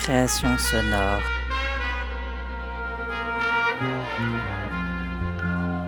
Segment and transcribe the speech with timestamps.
[0.00, 1.20] Récréation sonore.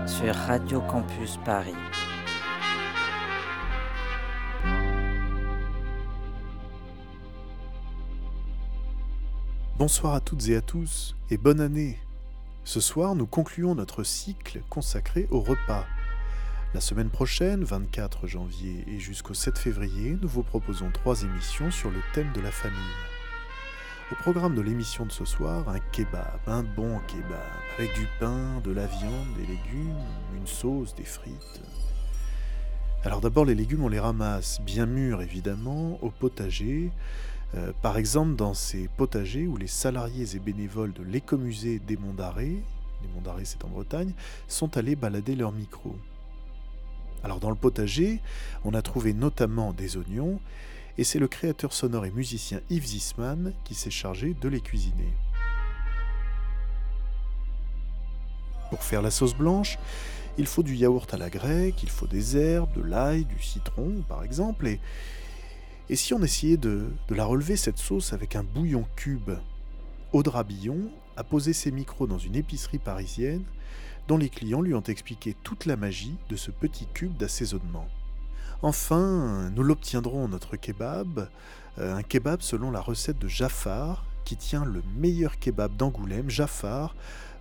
[0.07, 1.73] Sur Radio Campus Paris.
[9.79, 11.99] Bonsoir à toutes et à tous et bonne année.
[12.65, 15.87] Ce soir, nous concluons notre cycle consacré au repas.
[16.75, 21.91] La semaine prochaine, 24 janvier et jusqu'au 7 février, nous vous proposons trois émissions sur
[21.91, 23.12] le thème de la famille.
[24.13, 27.41] Au programme de l'émission de ce soir, un kebab, un bon kebab,
[27.79, 29.97] avec du pain, de la viande, des légumes,
[30.37, 31.63] une sauce, des frites.
[33.05, 36.91] Alors d'abord, les légumes, on les ramasse bien mûrs évidemment, au potager,
[37.55, 42.13] euh, par exemple, dans ces potagers où les salariés et bénévoles de l'écomusée des Monts
[42.13, 42.63] d'Arrée,
[43.03, 44.13] les Monts d'Arrée c'est en Bretagne,
[44.47, 45.97] sont allés balader leurs micros.
[47.25, 48.21] Alors dans le potager,
[48.63, 50.39] on a trouvé notamment des oignons,
[50.99, 55.13] et c'est le créateur sonore et musicien Yves Zisman qui s'est chargé de les cuisiner.
[58.71, 59.79] Pour faire la sauce blanche,
[60.39, 64.03] il faut du yaourt à la grecque, il faut des herbes, de l'ail, du citron
[64.09, 64.81] par exemple, et,
[65.95, 69.33] si on essayait de, de la relever, cette sauce, avec un bouillon cube
[70.13, 73.45] Audra Billon a posé ses micros dans une épicerie parisienne
[74.09, 77.87] dont les clients lui ont expliqué toute la magie de ce petit cube d'assaisonnement.
[78.63, 81.29] Enfin, nous l'obtiendrons notre kebab,
[81.79, 86.95] euh, un kebab selon la recette de Jafar, qui tient le meilleur kebab d'Angoulême, Jafar,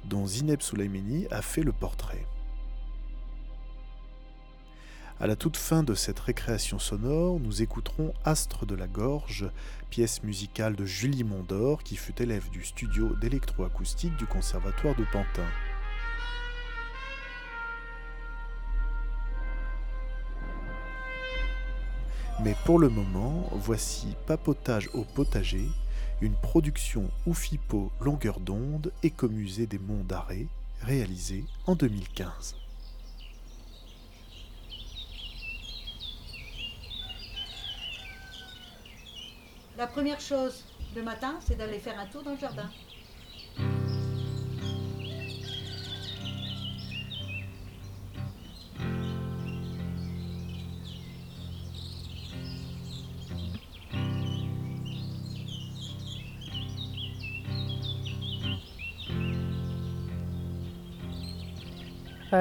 [0.04, 2.26] dont Zineb Souleimeni a fait le portrait.
[5.20, 9.48] À la toute fin de cette récréation sonore, nous écouterons Astre de la Gorge,
[9.92, 15.46] pièce musicale de Julie Mondor, qui fut élève du studio d'électroacoustique du Conservatoire de Pantin.
[22.40, 25.68] Mais pour le moment, voici Papotage au potager,
[26.22, 30.48] une production Oufipo longueur d'onde, écomusée des Monts d'Arrée,
[30.82, 32.56] réalisée en 2015.
[39.78, 40.64] La première chose
[40.96, 42.70] le matin, c'est d'aller faire un tour dans le jardin.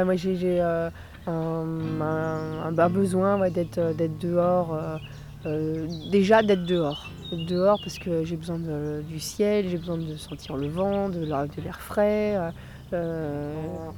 [0.05, 0.91] Moi j'ai euh,
[1.27, 3.37] un, un- besoin
[3.79, 4.73] euh, d'être dehors.
[4.75, 4.99] euh,
[5.47, 7.11] euh, déjà d'être dehors.
[7.33, 8.59] Dehors parce que j'ai besoin
[9.03, 12.37] du ciel, j'ai besoin de sentir le vent, de l'air frais.
[12.37, 12.51] euh,
[12.93, 13.91] euh,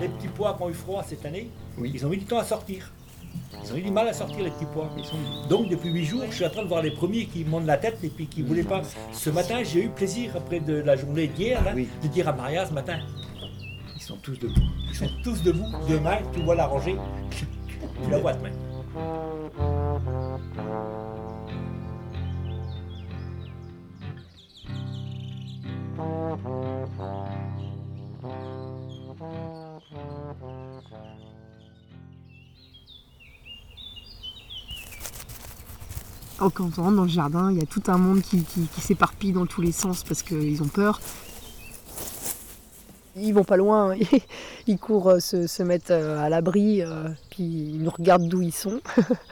[0.00, 1.50] Les petits pois qui ont eu froid cette année,
[1.82, 2.90] ils ont mis du temps à sortir.
[3.62, 4.90] Ils ont eu du mal à sortir les petits pois.
[5.48, 7.76] Donc depuis huit jours, je suis en train de voir les premiers qui montent la
[7.76, 8.82] tête et puis qui ne voulaient pas.
[9.12, 12.72] Ce matin, j'ai eu plaisir, après de la journée d'hier, de dire à Maria ce
[12.72, 12.98] matin,
[13.96, 14.60] ils sont tous debout.
[14.90, 15.66] Ils sont tous debout.
[15.88, 16.96] Demain, tu vois la rangée.
[17.30, 17.46] Tu
[18.10, 18.50] la vois demain.
[36.54, 38.44] Quand on rentre dans le jardin, il y a tout un monde qui,
[38.78, 41.00] s'éparpille dans tous les sens parce qu'ils ont peur.
[43.16, 43.98] Ils vont pas loin, hein.
[44.66, 48.52] ils courent euh, se, mettre euh, à l'abri, euh, puis ils nous regardent d'où ils
[48.52, 48.80] sont,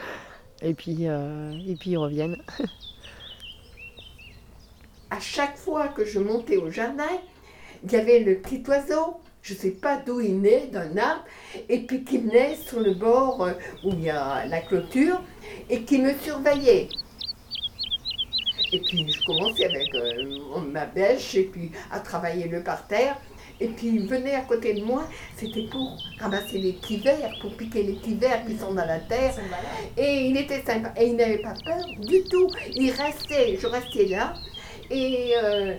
[0.62, 2.36] et puis ils reviennent.
[5.12, 7.12] à chaque fois que je montais au jardin,
[7.84, 11.24] il y avait le petit oiseau, je ne sais pas d'où il naît, d'un arbre,
[11.68, 13.52] et puis qui venait sur le bord euh,
[13.84, 15.20] où il y a la clôture,
[15.68, 16.88] et qui me surveillait.
[18.72, 23.18] Et puis je commençais avec euh, ma bêche, et puis à travailler le parterre,
[23.60, 25.06] Et puis il venait à côté de moi,
[25.36, 28.98] c'était pour ramasser les petits vers, pour piquer les petits vers qui sont dans la
[28.98, 29.34] terre.
[29.98, 30.92] Et il était sympa.
[30.96, 32.48] Et il n'avait pas peur du tout.
[32.74, 34.34] Il restait, je restais là.
[34.94, 35.74] Et euh,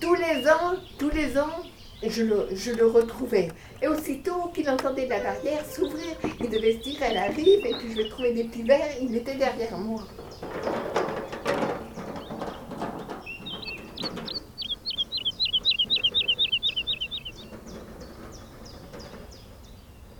[0.00, 1.62] tous les ans, tous les ans,
[2.04, 3.48] je le, je le retrouvais.
[3.80, 7.92] Et aussitôt qu'il entendait la barrière s'ouvrir, il devait se dire elle arrive et puis
[7.92, 8.90] je vais trouver des petits verres.
[9.00, 10.02] Il était derrière moi.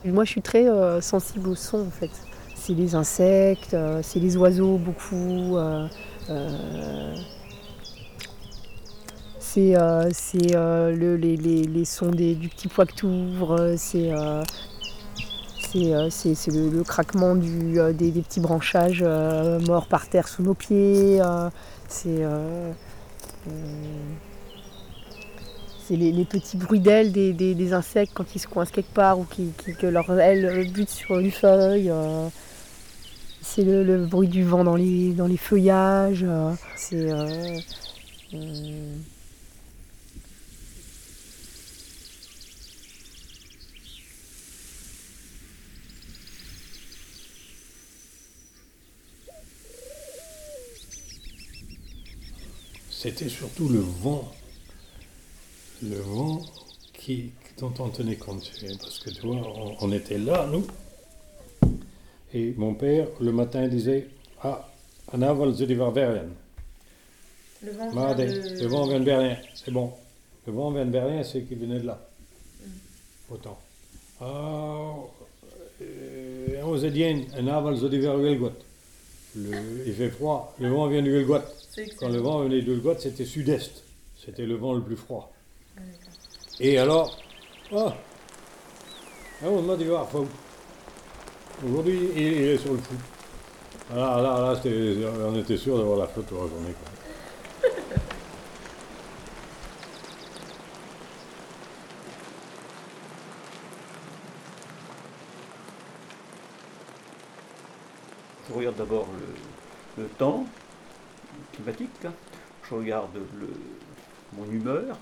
[0.04, 2.10] Moi, je suis très euh, sensible au son, en fait.
[2.54, 5.56] C'est les insectes, euh, c'est les oiseaux, beaucoup.
[5.56, 5.88] euh,
[9.54, 10.08] c'est euh,
[10.54, 14.42] euh, le- les, les- les sons des- du petit pois que tu ouvres, c'est euh,
[16.10, 19.02] c'est, le, le craquement du, des, petits branchages
[19.66, 21.20] morts par terre sous nos pieds.
[21.88, 22.24] c'est
[25.96, 29.18] les, les petits bruits d'ailes des, des- des insectes quand ils se coincent quelque part
[29.18, 31.92] ou qui, que leurs ailes butent sur une feuille.
[33.42, 36.24] c'est le, bruit du vent dans les, dans les feuillages.
[36.76, 37.10] c'est.
[53.02, 54.30] C'était surtout le vent.
[55.82, 56.40] Le vent
[56.92, 58.48] qui, dont on tenait compte.
[58.80, 60.64] Parce que tu vois, on, on était là, nous.
[62.32, 64.06] Et mon père, le matin, disait
[64.40, 64.70] Ah,
[65.12, 66.28] en avant, je vers Berlin.
[67.64, 69.92] Le vent vient de- le vent vient de Berlin, c'est bon.
[70.46, 72.08] Le vent vient de Berlin, c'est qu'il venait de là.
[73.28, 73.58] Autant.
[74.20, 74.94] Ah,
[75.82, 77.02] euh, on s'est dit,
[77.98, 78.52] vers Huelgot.
[79.36, 81.26] Le- Il fait froid, le vent vient du.
[81.70, 83.82] C'est Quand le vent venait du Huelgot, c'était sud-est.
[84.22, 85.32] C'était le vent le plus froid.
[86.60, 87.16] Et alors,
[87.74, 87.94] ah,
[89.42, 90.26] ah, on m'a dit, ah, faut-
[91.66, 92.98] Aujourd'hui, il, il est sur le foot.
[93.94, 96.72] Là, là, là, c'était- on était sûr d'avoir la flotte toute la journée.
[96.82, 97.70] quoi.
[108.48, 109.08] Je regarde d'abord
[109.98, 110.46] le, temps
[111.52, 112.06] climatique,
[112.68, 113.48] je regarde le,
[114.36, 114.96] mon humeur,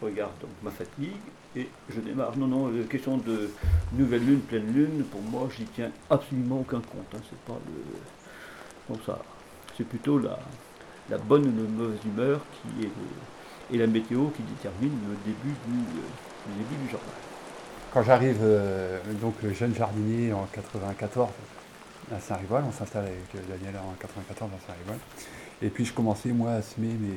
[0.00, 1.10] je regarde donc ma fatigue
[1.56, 2.36] et je démarre.
[2.36, 3.50] Non, non, la question de
[3.92, 7.06] nouvelle lune, pleine lune, pour moi, j'y tiens absolument aucun compte.
[7.14, 7.20] hein.
[7.28, 7.82] C'est pas le.
[8.88, 9.18] Bon, ça.
[9.76, 10.38] C'est plutôt la,
[11.10, 15.16] la bonne ou la mauvaise humeur qui est le- et la météo qui détermine le
[15.24, 17.06] début du, euh, début du jardin.
[17.92, 21.28] Quand j'arrive, euh, donc jeune jardinier en 94
[22.12, 24.98] à Saint-Rival, on s'installe avec Daniel en 94 à Saint-Rival.
[25.62, 27.16] Et puis je commençais moi à semer, mais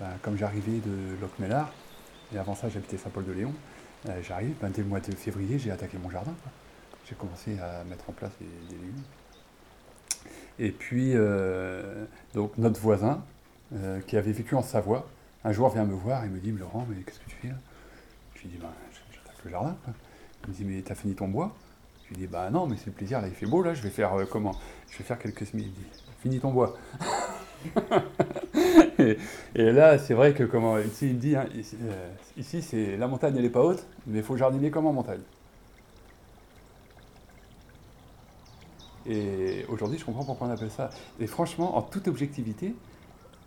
[0.00, 1.72] ben, comme j'arrivais de Locmélard,
[2.32, 3.52] et avant ça j'habitais Saint-Paul-de-Léon,
[4.08, 6.34] euh, j'arrive, ben, dès le mois de février j'ai attaqué mon jardin.
[7.08, 9.02] J'ai commencé à mettre en place des, des légumes.
[10.58, 12.04] Et puis, euh,
[12.34, 13.22] donc notre voisin,
[13.74, 15.08] euh, qui avait vécu en Savoie,
[15.44, 17.54] un jour vient me voir et me dit Laurent, mais qu'est-ce que tu fais là?
[18.34, 18.72] Je lui dis bah,
[19.12, 19.76] J'attaque le jardin.
[20.44, 21.54] Il me dit Mais t'as fini ton bois?
[22.08, 23.82] Je lui dis Bah non, mais c'est le plaisir, là il fait beau, là je
[23.82, 24.54] vais faire euh, comment?
[24.90, 25.72] Je vais faire quelques dit
[26.22, 26.76] Finis ton bois.
[28.98, 29.16] et,
[29.54, 33.08] là, c'est vrai que comment ici il me dit hein, ici, euh, ici, c'est la
[33.08, 35.20] montagne elle est pas haute, mais il faut jardiner comme en montagne.
[39.06, 40.90] Et aujourd'hui, je comprends pourquoi on appelle ça.
[41.18, 42.74] Et franchement, en toute objectivité,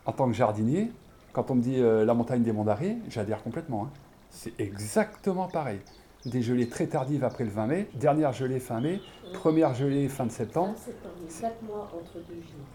[0.05, 0.91] en tant que jardinier,
[1.33, 2.65] quand on me dit euh, la montagne des Monts
[3.09, 3.85] j'adhère complètement.
[3.85, 3.89] hein.
[4.31, 5.79] C'est exactement pareil.
[6.25, 9.01] Des gelées très tardives après le 20 mai, dernière gelée fin mai,
[9.33, 10.75] première gelée fin de septembre,
[11.39, 12.65] 4 mois entre deux jours.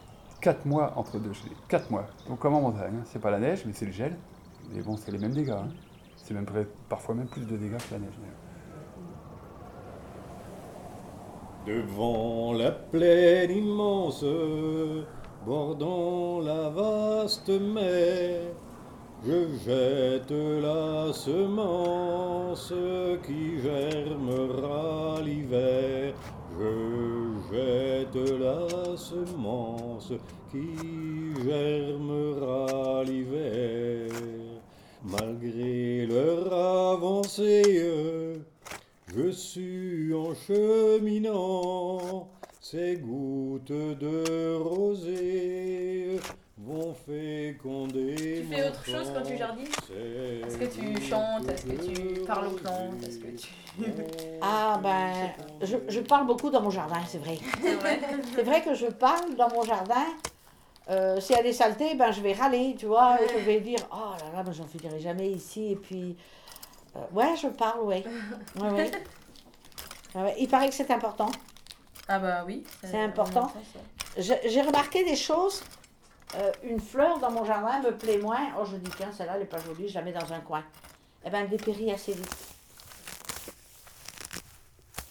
[0.40, 1.56] 4 mois entre deux gelées.
[1.68, 2.06] 4 mois.
[2.28, 3.04] Donc comme en montagne, hein.
[3.04, 4.16] c'est pas la neige, mais c'est le gel.
[4.72, 5.50] Mais bon, c'est les mêmes dégâts.
[5.50, 5.68] hein.
[6.16, 6.46] C'est même
[6.88, 8.14] parfois même plus de dégâts que la neige.
[11.66, 14.24] Devant la plaine immense,
[15.44, 18.40] bordant la vaste mer,
[19.26, 20.30] je jette
[20.62, 22.72] la semence
[23.26, 26.14] qui germera l'hiver.
[26.58, 26.74] Je
[27.52, 30.12] jette la semence
[30.50, 30.68] qui
[31.44, 34.10] germera l'hiver.
[35.02, 36.52] Malgré leur
[36.94, 38.38] avancée,
[39.14, 42.28] je suis en cheminant,
[42.60, 46.20] ces gouttes de rosée
[46.66, 49.66] vont féconder Tu fais autre chose quand tu jardines?
[49.66, 51.48] Est-ce que tu chantes?
[51.48, 53.02] Est-ce que tu parles aux plantes?
[53.02, 53.48] Est-ce que tu...
[54.42, 55.12] Ah ben,
[55.62, 57.38] je, je parle beaucoup dans mon jardin, c'est vrai.
[58.34, 58.62] C'est vrai?
[58.62, 60.04] Que je parle dans mon jardin.
[60.88, 63.18] Euh, S'il y a des saletés, ben je vais râler, tu vois.
[63.32, 65.72] Je vais dire, oh là là, ben, j'en finirai jamais ici.
[65.72, 66.16] Et puis,
[66.96, 68.04] Euh, ouais, je parle, oui.
[68.60, 68.90] Ouais, ouais.
[70.14, 71.28] Ouais, Il paraît que c'est important.
[72.08, 72.62] Ah bah oui.
[72.84, 73.52] C'est important.
[74.16, 75.62] J'ai j'ai remarqué des choses.
[76.34, 78.48] Euh, une fleur dans mon jardin me plaît moins.
[78.58, 80.64] Oh, je dis, tiens, celle-là, elle n'est pas jolie, je la mets dans un coin.
[81.24, 82.36] Eh bien, elle dépérit assez vite.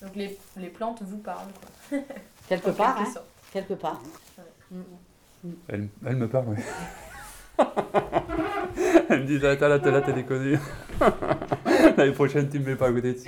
[0.01, 1.51] Donc les, les plantes vous parlent,
[1.89, 1.99] quoi.
[2.47, 3.21] Quelque part, quelque hein.
[3.51, 3.99] Quelque part.
[5.67, 6.57] Elle, elle me parle, oui.
[9.09, 10.59] elle me dit, attends, là, t'as là, t'as déconné.
[11.97, 13.19] L'année prochaine, tu me mets pas à côté de.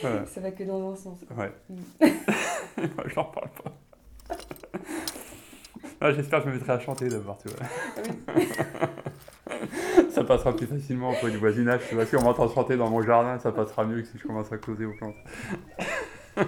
[0.00, 0.26] Voilà.
[0.26, 1.18] Ça va que dans un sens.
[1.36, 1.52] Ouais.
[1.68, 2.06] Mm.
[3.06, 3.72] J'en parle pas.
[6.00, 7.66] Ah, J'espère que je me mettrai à chanter d'abord, tu vois.
[10.10, 12.06] ça passera plus facilement auprès du voisinage, tu vois.
[12.06, 14.58] Si on m'entend chanter dans mon jardin, ça passera mieux que si je commence à
[14.58, 15.14] causer aux plantes.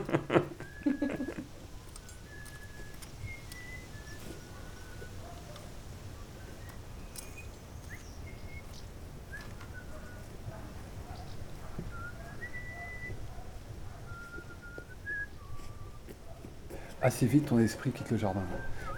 [17.06, 18.42] assez vite ton esprit quitte le jardin.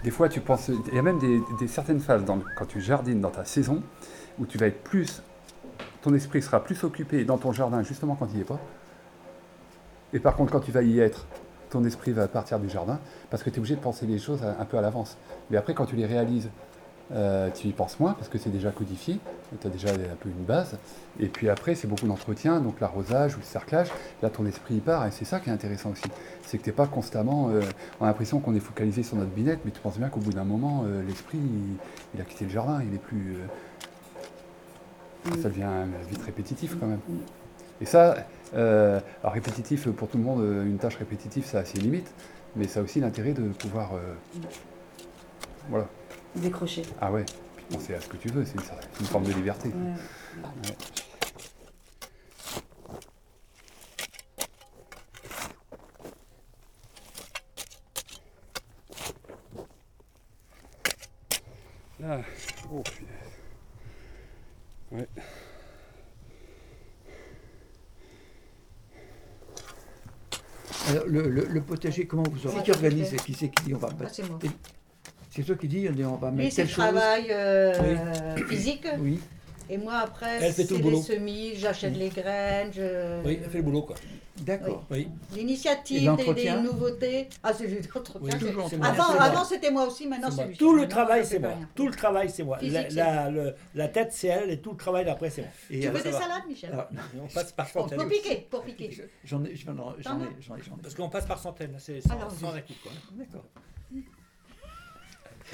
[0.03, 0.69] Des fois, tu penses.
[0.87, 3.81] Il y a même des, certaines phases dans, quand tu jardines dans ta saison
[4.39, 5.21] où tu vas être plus.
[6.01, 8.59] Ton esprit sera plus occupé dans ton jardin justement quand il n'y est pas.
[10.13, 11.27] Et par contre, quand tu vas y être,
[11.69, 12.99] ton esprit va partir du jardin
[13.29, 15.17] parce que tu es obligé de penser les choses un peu à l'avance.
[15.49, 16.49] Mais après, quand tu les réalises,
[17.11, 19.19] euh, tu y penses moins parce que c'est déjà codifié,
[19.59, 20.77] tu as déjà un peu une base.
[21.19, 23.89] Et puis après, c'est beaucoup d'entretien, donc l'arrosage ou le cerclage.
[24.21, 26.03] Là, ton esprit y part et c'est ça qui est intéressant aussi.
[26.43, 27.49] C'est que tu n'es pas constamment.
[27.49, 27.61] euh,
[27.99, 30.33] on a l'impression qu'on est focalisé sur notre binette, mais tu penses bien qu'au bout
[30.33, 31.75] d'un moment, euh, l'esprit, il,
[32.15, 33.35] il a quitté le jardin, il est plus.
[33.35, 33.45] euh,
[35.41, 35.67] Ça devient
[36.09, 37.01] vite répétitif quand même.
[37.81, 38.15] Et ça,
[38.55, 42.11] euh, alors répétitif pour tout le monde, euh, une tâche répétitive, ça a ses limites,
[42.55, 43.93] mais ça a aussi l'intérêt de pouvoir.
[43.95, 44.15] euh,
[45.69, 45.87] voilà.
[46.35, 46.83] Décrocher.
[47.01, 48.53] Ah ouais, puis penser à ce que tu veux, c'est
[48.99, 49.69] une, forme de liberté.
[49.69, 50.43] Ouais.
[50.43, 50.75] Ouais.
[62.01, 62.21] Ah,
[62.71, 63.39] oh punaise.
[64.91, 65.07] Ouais.
[70.89, 72.73] Alors, le, le- le potager, comment vous C'est
[73.05, 74.07] C'est qui c'est qui dit on va Ah,
[75.41, 77.73] c'est toi qui dis on va mettre c'est le chose travail euh,
[78.37, 78.43] Oui.
[78.47, 78.87] physique.
[78.99, 79.19] Oui.
[79.71, 82.71] Et moi, après, c'est le les semis, j'achète les graines.
[82.73, 83.23] Je...
[83.23, 83.95] Oui, elle fait le boulot, quoi.
[84.37, 84.83] D'accord.
[84.89, 85.07] Oui.
[85.35, 87.27] L'initiative, des, des nouveautés.
[87.43, 88.19] Ah, c'est lui l'entretien.
[88.41, 88.49] Oui.
[88.51, 89.21] Avant, C'est moi.
[89.21, 90.57] avant c'était moi aussi, maintenant C'est lui.
[90.57, 91.51] Tout le travail, c'est moi.
[91.75, 92.57] Tout le travail, c'est moi.
[92.57, 95.41] Physique, La, c'est la- le- la tête, c'est elle, et tout le travail d'après, c'est
[95.41, 95.51] moi.
[95.69, 96.87] Et Tu alors, veux des salades, Michel Alors,
[97.23, 98.07] On passe par Pour centaines.
[98.09, 98.89] piquer, pour piquer.
[99.25, 100.59] J'en ai, j'en ai, j'en ai.
[100.81, 102.91] Parce qu'on passe par centaines, c'est sans, Alors, sans quoi.
[103.11, 103.45] D'accord.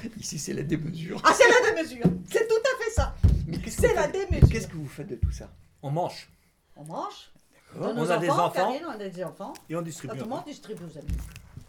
[0.20, 1.20] Ici, c'est la démesure.
[1.24, 2.04] Ah, c'est la démesure.
[2.30, 3.14] C'est tout à fait ça.
[3.46, 4.48] Mais qu'est-ce que C'est vous la faites- démesure.
[4.48, 5.48] Qu'est-ce que vous faites de tout ça
[5.82, 6.28] On mange.
[6.76, 7.30] On mange.
[7.74, 8.50] Nos On a des enfants.
[8.50, 9.52] Karine, on a des enfants.
[9.68, 10.14] Et on distribue.
[10.14, 11.08] Autrement, on distribue aux amis.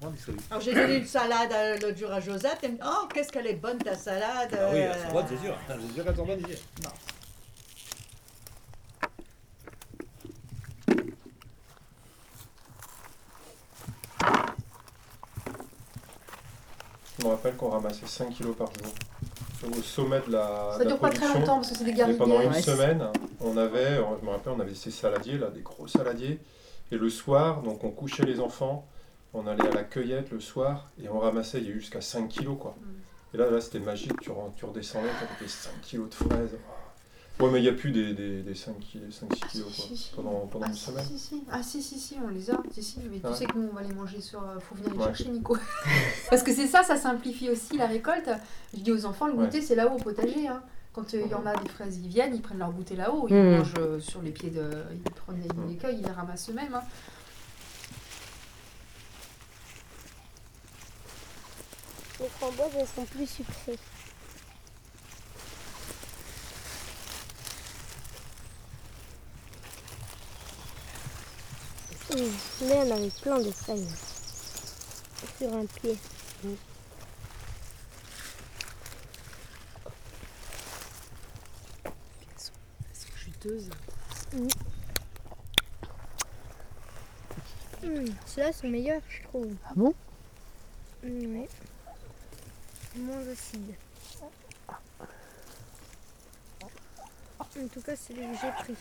[0.01, 0.39] On distribue.
[0.51, 2.59] Alors j'ai donné une salade à- l'autre jour à Josette.
[2.61, 4.91] Elle me dit Oh, qu'est-ce qu'elle est bonne ta salade Ah oui, euh.
[4.93, 5.57] elles sont bonnes, c'est sûr.
[5.67, 6.65] C'est sûr qu'elles sont bonnes, c'est sûr.
[6.83, 6.89] Bon.
[17.19, 18.93] Je me rappelle qu'on ramassait 5 kilos par jour.
[19.75, 21.39] Au sommet de la, Ça de la dure pas très production.
[21.39, 22.17] longtemps parce que c'est des Et garnigues.
[22.17, 22.61] pendant une Ouais.
[22.61, 23.03] semaine,
[23.41, 26.39] on avait, je me rappelle, on avait ces saladiers, là, des gros saladiers.
[26.91, 28.87] Et le soir, donc on couchait les enfants,
[29.33, 32.01] on allait à la cueillette le soir et on ramassait, il y a eu jusqu'à
[32.01, 32.75] 5 kilos quoi.
[33.33, 36.57] Et là, là c'était magique, tu, tu redescendais, tu avais 5 kilos de fraises.
[37.39, 39.85] Ouais, mais il n'y a plus des, des, des 5 kilos, 5, 6 kilos quoi,
[39.89, 40.11] si, si.
[40.15, 41.05] pendant, pendant Ah, une si, semaine.
[41.05, 41.43] si, si.
[41.51, 43.33] Ah si si si on les a, si si, mais tu Ouais.
[43.35, 44.41] sais que nous on va les manger sur.
[44.41, 45.05] euh, faut venir les Ouais.
[45.05, 45.55] chercher Nico.
[46.31, 48.29] Parce que c'est ça, ça simplifie aussi la récolte.
[48.73, 49.45] Je dis aux enfants, le Ouais.
[49.45, 50.47] goûter c'est là-haut au potager.
[50.47, 50.63] hein.
[50.93, 53.27] Quand euh, il y en a des fraises, ils viennent, ils prennent leur goûter là-haut,
[53.29, 53.57] ils Mhm.
[53.59, 54.71] mangent euh, sur les pieds de.
[55.05, 56.73] Ils prennent les cueillent, ils les ramassent eux-mêmes.
[56.73, 56.81] hein.
[62.19, 63.77] Les framboises, elles sont plus sucrées.
[72.17, 73.87] Mmh, Là, on avait plein de feuilles
[75.37, 75.95] sur un pied.
[83.15, 83.69] Chuteuse.
[84.33, 84.47] Mmh.
[87.83, 89.53] Mmh, Ceux-là sont meilleurs, je trouve.
[89.65, 89.93] Ah bon?
[91.03, 91.49] Mmh, ouais.
[92.97, 93.75] Moins acides.
[97.39, 98.75] En tout cas, c'est les que j'ai pris.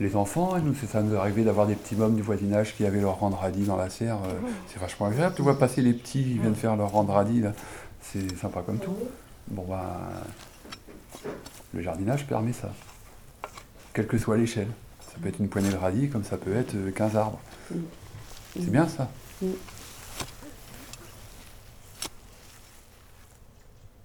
[0.00, 2.86] Les enfants, nous, c'est ça nous est arrivé d'avoir des petits mômes du voisinage qui
[2.86, 4.16] avaient leur rang de radis dans la serre.
[4.24, 5.34] euh, C'est vachement agréable.
[5.36, 7.52] Tu vois passer les petits, ils viennent faire leur rang de radis, là.
[8.00, 8.96] C'est sympa comme tout.
[9.48, 10.08] Bon bah,
[11.74, 12.72] le jardinage permet ça.
[13.92, 14.68] Quelle que soit l'échelle.
[15.02, 17.40] Ça peut être une poignée de radis comme ça peut être euh, 15 arbres.
[18.54, 19.10] C'est bien ça.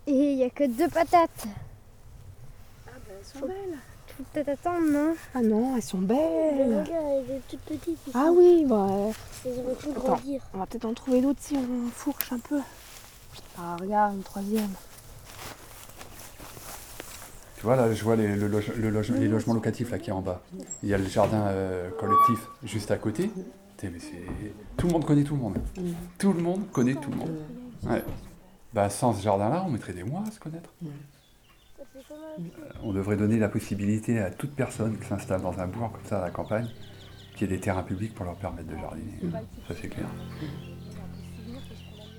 [0.08, 1.48] Et il n'y a que deux patates.
[2.88, 3.78] Ah bah elles sont belles.
[4.18, 5.14] Faut peut-être attendre, non?
[5.34, 6.18] Ah non, elles sont belles.
[6.86, 7.88] regarde, elles sont toutes petites.
[8.08, 8.12] ici.
[8.14, 8.88] Ah oui, bah.
[8.90, 9.12] euh,
[9.46, 10.42] Elles auraient pu grandir.
[10.54, 12.60] on va peut-être en trouver d'autres si on fourche un peu.
[13.60, 14.70] Ah regarde, une troisième.
[17.58, 20.10] Tu vois là, je vois les, le loge- le loge- les logements locatifs là qui
[20.10, 20.42] est en bas.
[20.84, 23.32] Il y a le jardin euh, collectif juste à côté.
[23.84, 23.92] Mais
[24.78, 25.58] Tout le monde connaît tout le monde.
[26.18, 27.36] Tout le monde connaît tout le monde.
[27.84, 28.04] Ouais.
[28.74, 30.70] Bah, sans ce jardin-là, on mettrait des mois à se connaître.
[30.84, 30.88] Euh,
[32.84, 36.20] On devrait donner la possibilité à toute personne qui s'installe dans un bourg comme ça
[36.20, 36.68] à la campagne,
[37.36, 39.20] qu'il y ait des terrains publics pour leur permettre de jardiner.
[39.68, 40.08] Ça c'est clair.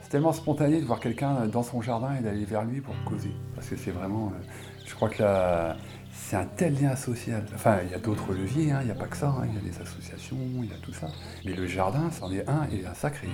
[0.03, 3.33] C'est tellement spontané de voir quelqu'un dans son jardin et d'aller vers lui pour causer.
[3.55, 4.29] Parce que c'est vraiment.
[4.29, 4.45] euh,
[4.87, 5.77] je crois que là,
[6.13, 7.45] c'est un tel lien social.
[7.55, 9.31] Enfin, il y a d'autres leviers, hein, il n'y a pas que ça.
[9.31, 11.09] hein, Il y a des associations, il y a tout ça.
[11.45, 13.29] Mais le jardin, c'en est un et un sacré.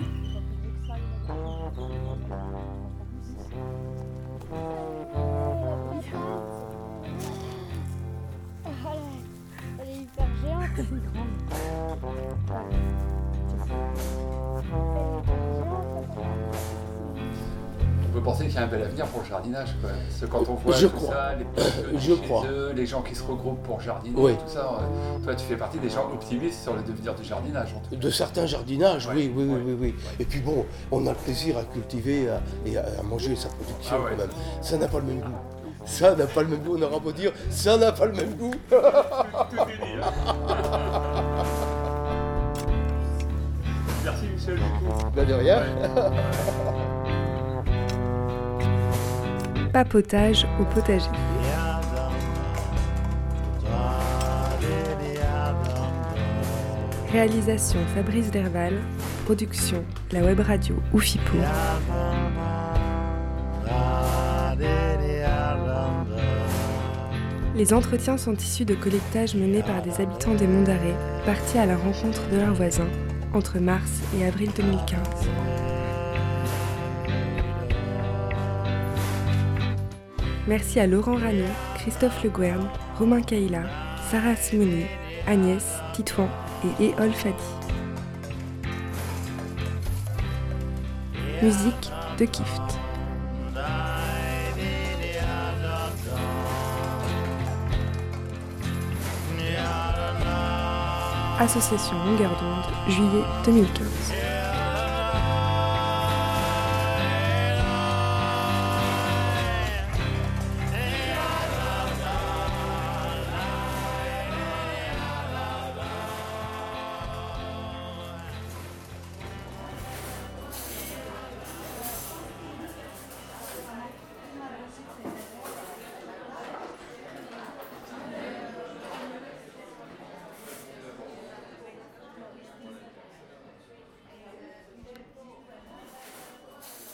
[18.05, 19.75] On peut penser qu'il y a un bel avenir pour le jardinage.
[19.81, 19.91] Quoi.
[19.91, 21.15] Parce que quand on voit Je tout crois.
[21.15, 22.45] ça, les petits Je chez crois.
[22.47, 24.35] eux, les gens qui se regroupent pour jardiner, Oui.
[24.35, 27.75] tout ça, euh, toi tu fais partie des gens optimistes sur le devenir du jardinage.
[27.75, 27.97] en tout cas.
[27.97, 29.95] De certains jardinages, oui, oui, oui, oui, oui.
[30.21, 33.49] Et puis bon, on a le plaisir à cultiver à- et à, à manger sa
[33.49, 34.11] production Ah ouais.
[34.11, 34.29] quand même.
[34.61, 35.33] Ça n'a pas le même goût.
[35.85, 38.35] Ça n'a pas le même goût, on aura beau dire, ça n'a pas le même
[38.37, 38.53] goût.
[44.05, 44.59] Merci Michel.
[45.15, 45.63] Ben de rien.
[49.73, 51.09] Papotage au potager.
[57.11, 58.75] Réalisation Fabrice Derval.
[59.25, 59.83] Production
[60.13, 61.39] La Web Radio Oufipo.
[67.55, 70.95] Les entretiens sont issus de collectages menés par des habitants des Monts d'Arrée,
[71.27, 72.89] partis à la rencontre de leurs voisins
[73.35, 74.99] entre mars et avril 2015.
[80.49, 81.45] Merci à Laurent Rano,
[81.77, 83.65] Christophe Le Guern, Romain Caïla,
[84.11, 84.87] Sarah Simouni,
[85.27, 86.29] Agnès, Titouan
[86.81, 87.37] et Éole Fadi.
[91.43, 92.82] Musique de Kift.
[101.43, 104.32] Association Longueur d'onde, juillet 2015.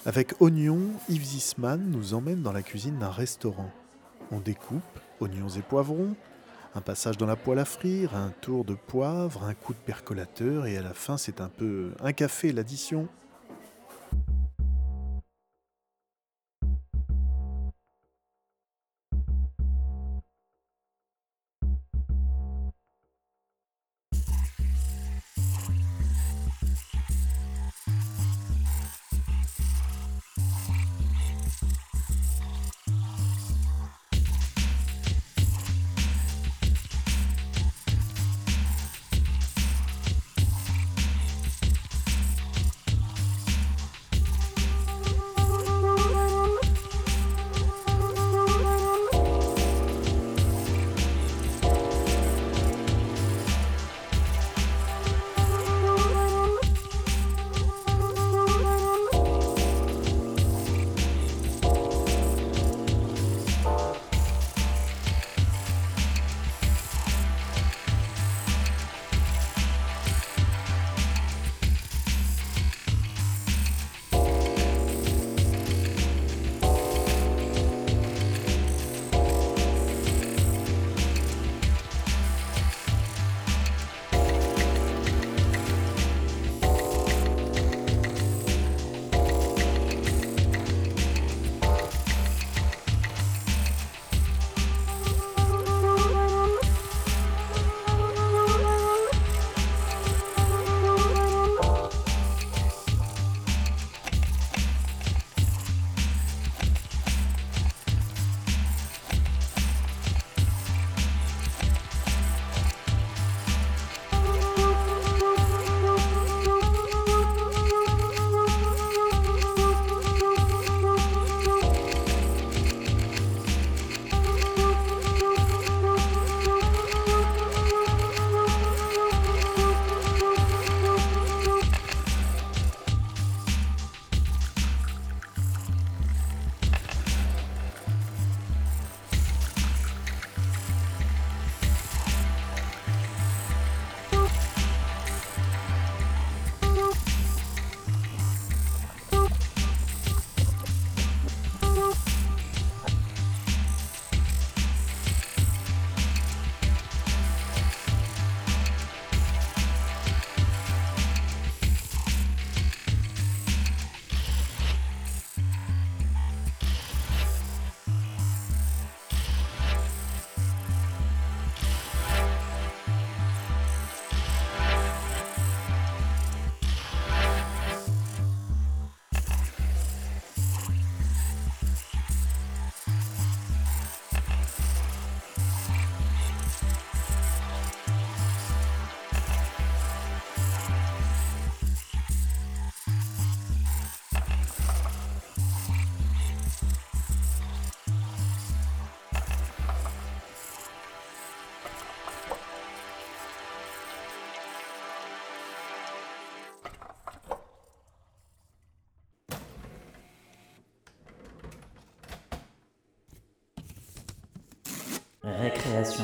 [0.08, 3.70] Avec Oignon, Yves Zisman nous emmène dans la cuisine d'un restaurant.
[4.30, 4.80] On découpe
[5.20, 6.16] oignons et poivrons,
[6.74, 10.64] un passage dans la poêle à frire, un tour de poivre, un coup de percolateur
[10.64, 13.06] et à la fin c'est un peu un café l'addition.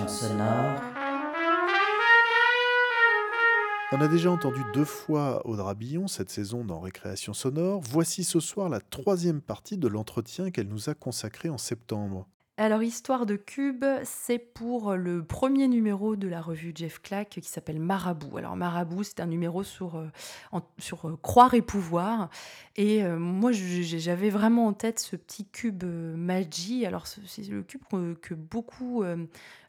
[0.09, 0.79] Sonore.
[3.93, 7.81] On a déjà entendu deux fois Audra Billon cette saison dans Récréation sonore.
[7.81, 12.29] Voici ce soir la troisième partie de l'entretien qu'elle nous a consacré en septembre.
[12.57, 17.49] Alors, Histoire de Cube, c'est pour le premier numéro de la revue Jeff Clack qui
[17.49, 18.37] s'appelle Marabout.
[18.39, 20.07] Alors, Marabout, c'est un numéro sur, euh,
[20.55, 22.31] euh, croire et pouvoir.
[22.77, 26.87] Et euh, moi, j'avais vraiment en tête ce petit cube euh, Magi.
[26.87, 27.83] Alors, ce- c'est le cube
[28.23, 29.03] que beaucoup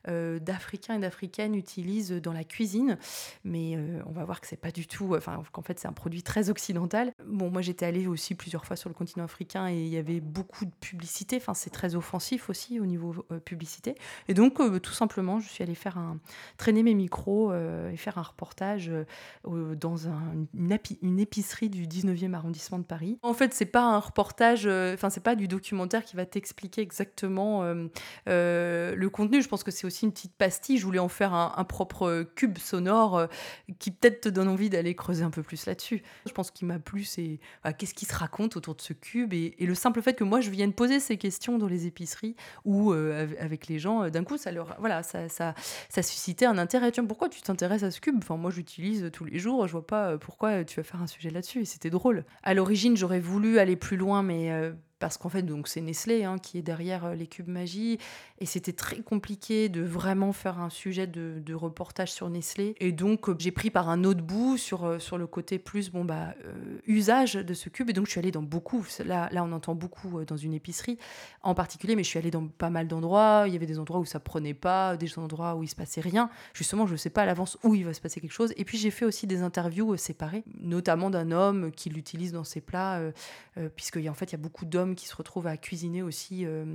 [0.07, 2.97] euh, d'Africains et d'Africaines utilisent dans la cuisine.
[3.43, 5.15] Mais euh, on va voir que c'est pas du tout.
[5.15, 7.13] Enfin, qu'en fait, c'est un produit très occidental.
[7.25, 10.19] Bon, moi, j'étais allée aussi plusieurs fois sur le continent africain et il y avait
[10.19, 11.37] beaucoup de publicité.
[11.37, 13.95] Enfin, c'est très offensif aussi au niveau euh, publicité.
[14.27, 16.17] Et donc, tout simplement, je suis allée faire un,
[16.57, 18.91] traîner mes micros et faire un reportage
[19.45, 23.17] dans un- une, épi- une épicerie du 19e arrondissement de Paris.
[23.21, 27.63] En fait, c'est pas un reportage, enfin, c'est pas du documentaire qui va t'expliquer exactement
[28.25, 29.41] le contenu.
[29.41, 30.77] Je pense que c'est aussi une petite pastille.
[30.77, 33.27] Je voulais en faire un, propre cube sonore euh,
[33.79, 36.03] qui peut-être te donne envie d'aller creuser un peu plus là-dessus.
[36.27, 39.33] Je pense qu'il m'a plu, c'est voilà, qu'est-ce qui se raconte autour de ce cube
[39.33, 42.93] et, le simple fait que moi je vienne poser ces questions dans les épiceries ou
[42.93, 45.53] euh, av- avec les gens, euh, d'un coup ça leur voilà ça, ça,
[46.03, 46.91] suscitait un intérêt.
[46.91, 48.15] Tiens, pourquoi tu t'intéresses à ce cube?
[48.19, 51.07] Enfin moi j'utilise tous les jours, je vois pas euh, pourquoi tu vas faire un
[51.07, 52.25] sujet là-dessus et c'était drôle.
[52.43, 56.23] À l'origine j'aurais voulu aller plus loin mais euh, parce qu'en fait, donc c'est Nestlé
[56.23, 57.97] hein, qui est derrière euh, les cubes magie,
[58.39, 62.75] et c'était très compliqué de vraiment faire un sujet de, reportage sur Nestlé.
[62.79, 65.89] Et donc euh, j'ai pris par un autre bout sur, euh, sur le côté plus
[65.89, 66.33] bon bah
[66.85, 67.89] usage de ce cube.
[67.89, 68.85] Et donc je suis allée dans beaucoup.
[69.05, 70.97] Là, là on entend beaucoup dans une épicerie
[71.43, 73.45] en particulier, mais je suis allée dans pas mal d'endroits.
[73.47, 76.01] Il y avait des endroits où ça prenait pas, des endroits où il se passait
[76.01, 76.29] rien.
[76.53, 78.53] Justement, je ne sais pas à l'avance où il va se passer quelque chose.
[78.57, 82.61] Et puis j'ai fait aussi des interviews séparées, notamment d'un homme qui l'utilise dans ses
[82.61, 83.01] plats,
[83.75, 86.45] puisqu'il y a fait il y a beaucoup d'hommes qui se retrouvent à cuisiner aussi
[86.45, 86.65] euh,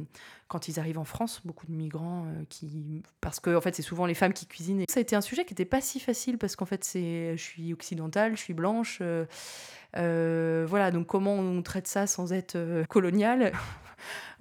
[0.48, 3.82] quand ils arrivent en France, beaucoup de migrants euh, qui parce que en fait c'est
[3.82, 4.84] souvent les femmes qui cuisinent.
[4.88, 7.72] Ça a été un sujet qui n'était pas si facile parce qu'en fait je suis
[7.72, 9.00] occidentale, je suis blanche,
[9.96, 13.52] euh, voilà donc comment on traite ça sans être colonial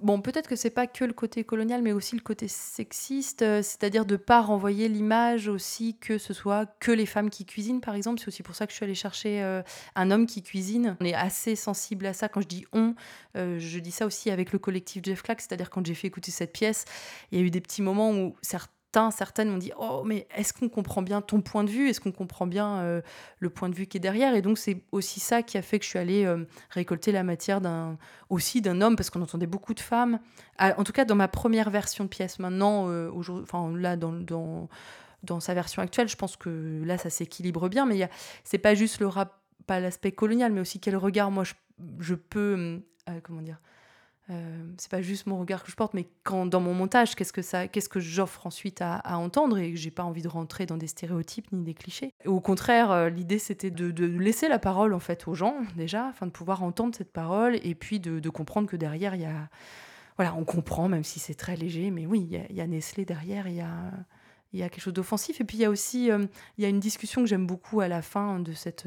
[0.00, 3.62] Bon, peut-être que c'est pas que le côté colonial, mais aussi le côté sexiste, euh,
[3.62, 7.94] c'est-à-dire de pas renvoyer l'image aussi que ce soit que les femmes qui cuisinent, par
[7.94, 8.20] exemple.
[8.20, 9.62] C'est aussi pour ça que je suis allée chercher euh,
[9.94, 10.96] un homme qui cuisine.
[11.00, 12.28] On est assez sensible à ça.
[12.28, 12.94] Quand je dis on,
[13.36, 16.30] euh, je dis ça aussi avec le collectif Jeff Clack, c'est-à-dire quand j'ai fait écouter
[16.30, 16.84] cette pièce,
[17.30, 18.72] il y a eu des petits moments où certains
[19.10, 21.88] certaines m'ont dit Oh, mais est-ce qu'on comprend bien ton point de vue?
[21.88, 23.00] Est-ce qu'on comprend bien euh,
[23.38, 24.34] le point de vue qui est derrière?
[24.34, 27.22] Et donc, c'est aussi ça qui a fait que je suis allée euh, récolter la
[27.22, 27.96] matière d'un,
[28.28, 30.18] aussi d'un homme, parce qu'on entendait beaucoup de femmes.
[30.58, 33.96] Ah, en tout cas, dans ma première version de pièce, maintenant, euh, aujourd'hui, enfin, là,
[33.96, 34.12] dans.
[34.12, 34.68] dans
[35.22, 38.08] dans sa version actuelle, je pense que là, ça s'équilibre bien, mais y a-
[38.42, 41.52] c'est pas juste le rap, pas l'aspect colonial, mais aussi quel regard moi je,
[41.98, 42.80] je peux,
[43.22, 43.60] comment dire,
[44.30, 47.32] euh, c'est pas juste mon regard que je porte, mais quand dans mon montage, qu'est-ce
[47.32, 50.76] que ça, qu'est-ce que j'offre ensuite à, entendre et j'ai pas envie de rentrer dans
[50.76, 52.14] des stéréotypes ni des clichés.
[52.26, 56.26] Au contraire, euh, l'idée c'était de, laisser la parole en fait aux gens déjà, afin
[56.26, 59.48] de pouvoir entendre cette parole et puis de, comprendre que derrière il y a,
[60.16, 63.48] voilà, on comprend même si c'est très léger, mais oui, il y a, Nestlé derrière,
[63.48, 63.90] il y a
[64.52, 65.40] il y a quelque chose d'offensif.
[65.40, 66.26] Et puis il y a aussi euh,
[66.58, 68.86] y a une discussion que j'aime beaucoup à la fin de cette.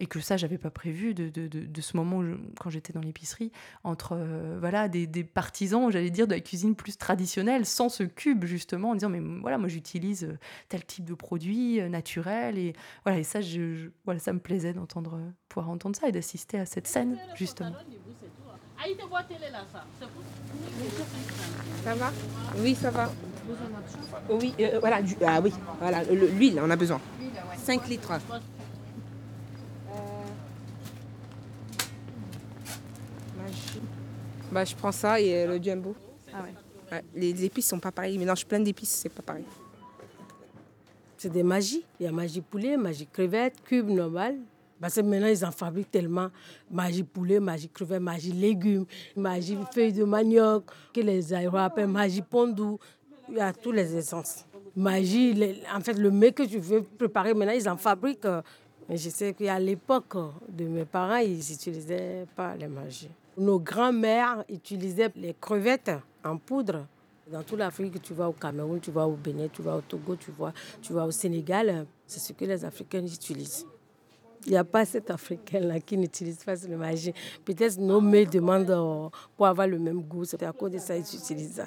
[0.00, 2.22] Et que ça, j'avais pas prévu de, de, de, ce moment
[2.58, 3.52] quand j'étais dans l'épicerie,
[3.84, 8.02] entre euh, voilà, des, des partisans, j'allais dire, de la cuisine plus traditionnelle, sans ce
[8.02, 10.38] cube, justement, en disant, mais voilà, moi j'utilise euh,
[10.70, 12.56] tel type de produit euh, naturel.
[12.58, 12.72] Et,
[13.04, 16.64] voilà, et ça, je, voilà, ça me plaisait d'entendre, pouvoir entendre ça et d'assister à
[16.66, 17.72] cette scène, justement.
[21.84, 22.12] Ça va?
[22.58, 23.12] Oui, ça va.
[24.30, 27.00] Oui, voilà, du- ah oui, voilà, le- l'huile, on a besoin.
[27.58, 28.12] 5 litres.
[34.52, 35.94] Bah, je prends ça et euh, le jumbo.
[36.32, 36.54] Ah ouais.
[36.92, 38.18] Ouais, les épices sont pas pareilles.
[38.18, 39.44] Mélange plein d'épices, c'est pas pareil.
[41.16, 41.84] C'est des magies.
[41.98, 44.38] Il y a magie poulet, magie crevette, cube normal.
[44.80, 46.28] Parce que maintenant, ils en fabriquent tellement.
[46.70, 52.22] Magie poulet, magie crevette, magie légumes, magie feuilles de manioc, que les Aïrois appellent magie
[52.22, 52.78] pondou.
[53.28, 54.46] Il y a toutes les essences.
[54.74, 58.26] Magie, les- en fait, le mets que tu veux préparer, maintenant, ils en fabriquent.
[58.88, 63.10] Mais je sais qu'à l'époque euh, de mes parents, ils n'utilisaient pas les magies.
[63.40, 66.86] Nos grands-mères utilisaient les crevettes en poudre.
[67.32, 70.14] Dans toute l'Afrique, tu vas au Cameroun, tu vas au Bénin, tu vas au Togo,
[70.16, 73.64] tu vas, tu vas au Sénégal, c'est ce que les Africains utilisent.
[74.44, 77.14] Il n'y a pas cet Africain-là qui n'utilise pas le magie.
[77.42, 80.26] Peut-être nos mets demandent euh, pour avoir le même goût.
[80.26, 81.66] C'est à cause de ça qu'ils utilisent ça.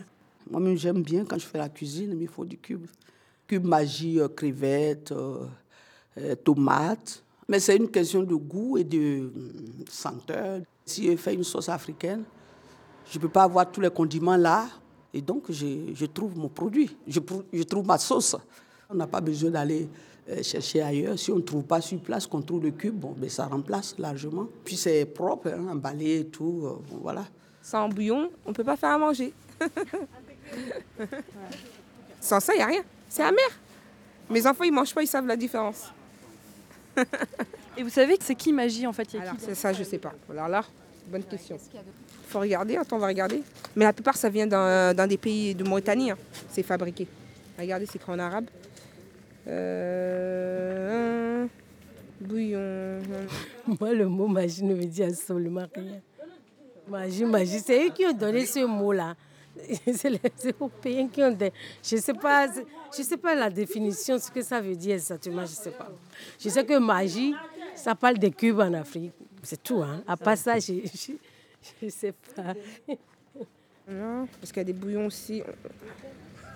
[0.52, 2.86] Moi-même, j'aime bien quand je fais la cuisine, mais il faut du cube.
[3.48, 5.46] Cube magie, euh, crevettes, euh,
[6.44, 7.24] tomates.
[7.48, 9.32] Mais c'est une question de goût et de
[9.90, 10.62] senteur.
[10.86, 12.24] Si je fais une sauce africaine,
[13.10, 14.67] je ne peux pas avoir tous les condiments là
[15.13, 17.19] Et donc, je, je trouve mon produit, je,
[17.63, 18.36] trouve ma sauce.
[18.89, 19.88] On n'a pas besoin d'aller
[20.30, 21.17] euh, chercher ailleurs.
[21.17, 23.96] Si on ne trouve pas sur place, qu'on trouve le cube, bon, ben, ça remplace
[23.98, 24.48] largement.
[24.63, 26.62] Puis c'est propre, hein, emballé et tout.
[26.65, 27.26] euh, bon, voilà.
[27.62, 29.34] Sans bouillon, on ne peut pas faire à manger.
[32.19, 32.84] Sans ça, il n'y a rien.
[33.08, 33.39] C'est amer.
[34.30, 35.91] Mes enfants, ils ne mangent pas, ils savent la différence.
[37.78, 39.56] Et vous savez que c'est qui magie en fait il y a Alors, qui c'est
[39.56, 40.14] ça, je sais pas.
[40.30, 40.64] Alors là,
[41.08, 41.58] bonne question.
[42.28, 43.42] faut regarder, attends, on va regarder.
[43.76, 46.12] Mais la plupart, ça vient d'un d'un des pays de Mauritanie.
[46.12, 46.18] hein.
[46.50, 47.08] C'est fabriqué.
[47.60, 48.46] Regardez, c'est écrit en arabe.
[49.48, 51.46] Euh,
[52.22, 53.00] bouillon.
[53.80, 56.00] Moi, le mot magie ne me dit absolument rien.
[56.88, 59.16] Magie, magie, c'est eux qui ont donné ce mot-là.
[59.94, 60.20] C'est les
[60.60, 61.54] Européens qui ont donné.
[61.84, 62.48] Je ne sais, pas,
[62.96, 65.92] je sais pas la définition, ce que ça veut dire exactement, je ne sais pas.
[66.39, 67.36] Je sais que magie,
[67.76, 69.13] ça parle des cubes en Afrique.
[69.42, 69.82] C'est tout.
[69.84, 70.04] Hein.
[70.08, 70.74] À part ça, je
[71.82, 72.54] ne sais pas.
[73.88, 75.44] Non, parce qu'il y a des bouillons aussi.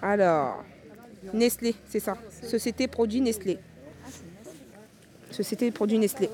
[0.02, 0.64] Alors,
[1.34, 2.18] Nestlé, c'est ça.
[2.44, 3.60] Société produit Nestlé.
[5.32, 6.30] Société produit Nestlé.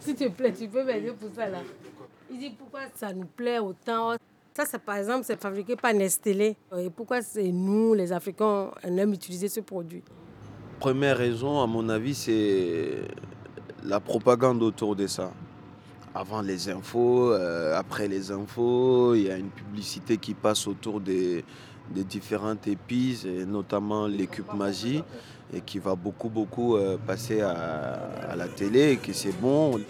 [0.00, 1.62] S'il te plaît, tu peux m'aider pour ça là.
[2.30, 4.16] Il dit pourquoi ça nous plaît autant.
[4.56, 6.56] Ça, c'est par exemple, c'est fabriqué par Nestlé.
[6.78, 10.04] Et pourquoi c'est nous, les Africains, on aime utiliser ce produit?
[10.78, 13.00] Première raison, à mon avis, c'est
[13.82, 15.32] la propagande autour de ça.
[16.14, 21.00] Avant les infos, euh, après les infos, il y a une publicité qui passe autour
[21.00, 21.44] des,
[21.90, 25.02] différentes épices, notamment les cubes magie,
[25.52, 27.98] et qui va beaucoup, beaucoup euh, passer à,
[28.30, 29.80] à la télé, et que c'est bon.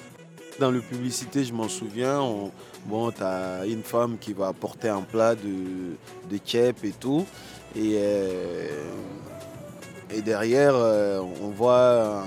[0.60, 2.52] Dans la publicité, je m'en souviens, on,
[2.86, 5.96] bon, tu as une femme qui va apporter un plat de,
[6.30, 7.26] de et tout.
[7.74, 8.68] Et, euh,
[10.10, 12.22] et derrière, euh, on voit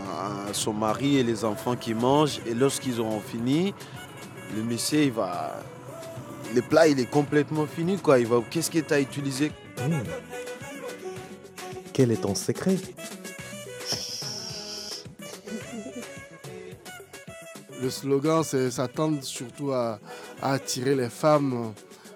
[0.51, 2.41] son mari et les enfants qui mangent.
[2.45, 3.73] Et lorsqu'ils auront fini,
[4.55, 5.55] le monsieur, il va.
[6.53, 7.97] Le plat, il est complètement fini.
[7.97, 8.19] Quoi.
[8.19, 8.41] Il va.
[8.49, 9.51] Qu'est-ce que tu utilisé?
[11.93, 12.75] Quel est ton secret?
[17.81, 18.87] Le slogan, c'est ça
[19.21, 19.99] surtout à,
[20.41, 21.73] attirer les femmes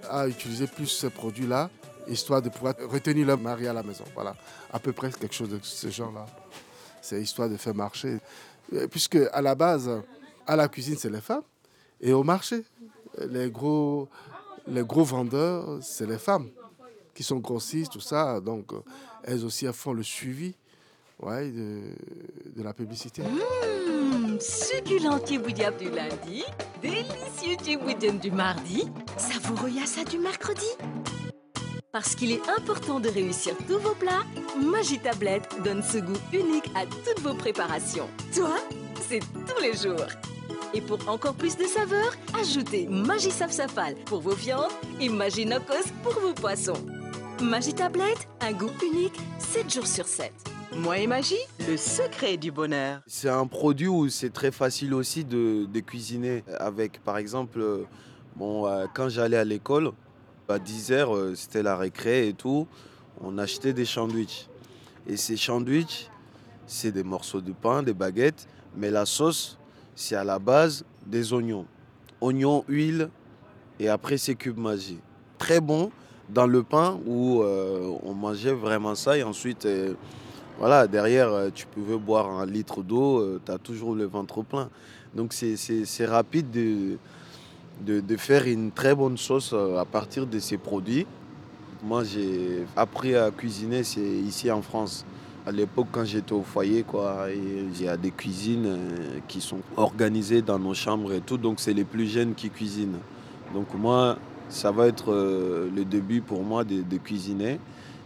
[0.10, 1.69] à utiliser plus ce produit-là,
[2.08, 4.04] histoire de pouvoir retenir leur mari à la maison.
[4.15, 4.36] Voilà,
[4.74, 6.26] à peu près quelque chose de ce genre-là.
[7.02, 8.17] C'est histoire de faire marcher.
[8.89, 9.89] Puisque à la base,
[10.47, 11.43] à la cuisine, c'est les femmes,
[12.00, 12.63] et au marché,
[13.30, 14.10] les gros,
[14.67, 16.50] les gros vendeurs, c'est les femmes
[17.13, 18.39] qui sont grossistes, tout ça.
[18.39, 18.71] Donc,
[19.24, 20.56] elles aussi, elles font le suivi
[21.19, 21.82] ouais, de,
[22.56, 23.21] de la publicité.
[23.21, 23.80] Mmh,
[24.41, 26.43] succulent tiboudiab du lundi,
[26.82, 30.65] délicieux tiboudien du mardi, savoureux yassa du mercredi.
[31.91, 34.23] Parce qu'il est important de réussir tous vos plats,
[34.58, 38.10] Magie Tablette donne ce goût unique à toutes vos préparations.
[38.34, 38.56] Toi,
[39.08, 40.08] c'est tous les jours.
[40.73, 45.91] Et pour encore plus de saveurs, ajoutez Magie Safsafal pour vos viandes et Magie Nokos
[46.01, 46.82] pour vos poissons.
[47.41, 50.50] Magie Tablette, un goût unique 7 jours sur 7.
[50.77, 51.36] Moi et Magie,
[51.67, 53.01] le secret du bonheur.
[53.05, 56.45] C'est un produit où c'est très facile aussi de, cuisiner.
[56.60, 57.84] Avec, par exemple, euh,
[58.39, 59.91] euh, quand j'allais à l'école,
[60.47, 62.67] à 10h, euh, c'était la récré et tout,
[63.21, 64.47] on achetait des sandwichs.
[65.07, 66.10] Et ces sandwichs,
[66.67, 69.57] c'est des morceaux de pain, des baguettes, mais la sauce,
[69.93, 71.65] c'est à la base des oignons.
[72.21, 73.10] Oignons, huile,
[73.77, 74.99] et après c'est cube magie.
[75.38, 75.91] Très bon
[76.29, 79.67] dans le pain où on mangeait vraiment ça et ensuite
[80.59, 84.69] voilà derrière euh, tu pouvais boire un litre d'eau, tu as toujours le ventre plein.
[85.13, 86.97] Donc c'est- rapide de,
[88.01, 91.05] de, faire une très bonne sauce euh, à partir de ces produits.
[91.83, 95.05] Moi j'ai appris à cuisiner ici en France.
[95.45, 96.85] À l'époque quand j'étais au foyer
[97.27, 101.59] il y a des cuisines euh, qui sont organisées dans nos chambres et tout, donc
[101.59, 102.99] c'est les plus jeunes qui cuisinent.
[103.53, 104.17] Donc moi
[104.49, 107.59] ça va être euh, le début pour moi de cuisiner.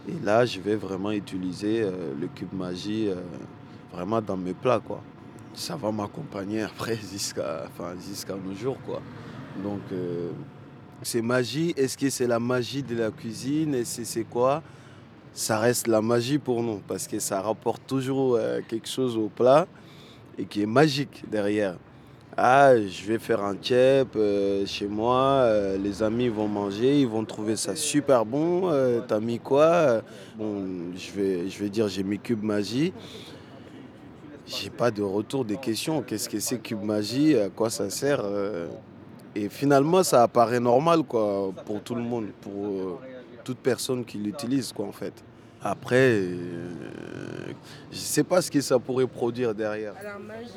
[0.08, 3.16] Et là, je vais vraiment utiliser euh, le cube magie euh,
[3.92, 4.80] vraiment dans mes plats.
[4.84, 5.02] Quoi.
[5.52, 7.94] Ça va m'accompagner après jusqu'à enfin,
[8.44, 8.78] nos jours.
[8.86, 9.02] Quoi.
[9.62, 10.30] Donc, euh,
[11.02, 11.74] c'est magie.
[11.76, 13.74] Est-ce que c'est la magie de la cuisine?
[13.74, 14.62] Et c'est c'est quoi?
[15.32, 18.38] Ça reste la magie pour nous parce que ça rapporte toujours
[18.68, 19.66] quelque chose au plat
[20.38, 21.76] et qui est magique derrière.
[22.34, 27.06] Ah, je vais faire un kebab euh, chez moi, euh, les amis vont manger, ils
[27.08, 28.70] vont trouver ça super bon.
[28.70, 30.02] euh, T'as mis quoi
[30.36, 32.92] Bon, je vais, je vais dire j'ai mis cube magie.
[34.46, 36.02] J'ai pas de retour des questions.
[36.02, 38.22] Qu'est-ce que c'est cube magie À quoi ça sert
[39.34, 43.00] Et finalement, ça apparaît normal quoi pour tout le monde, pour
[43.44, 45.14] toute personne qui l'utilise quoi en fait.
[45.70, 47.52] Après, euh,
[47.90, 49.94] je sais pas ce que ça pourrait produire derrière.
[49.98, 50.50] Alors, magie,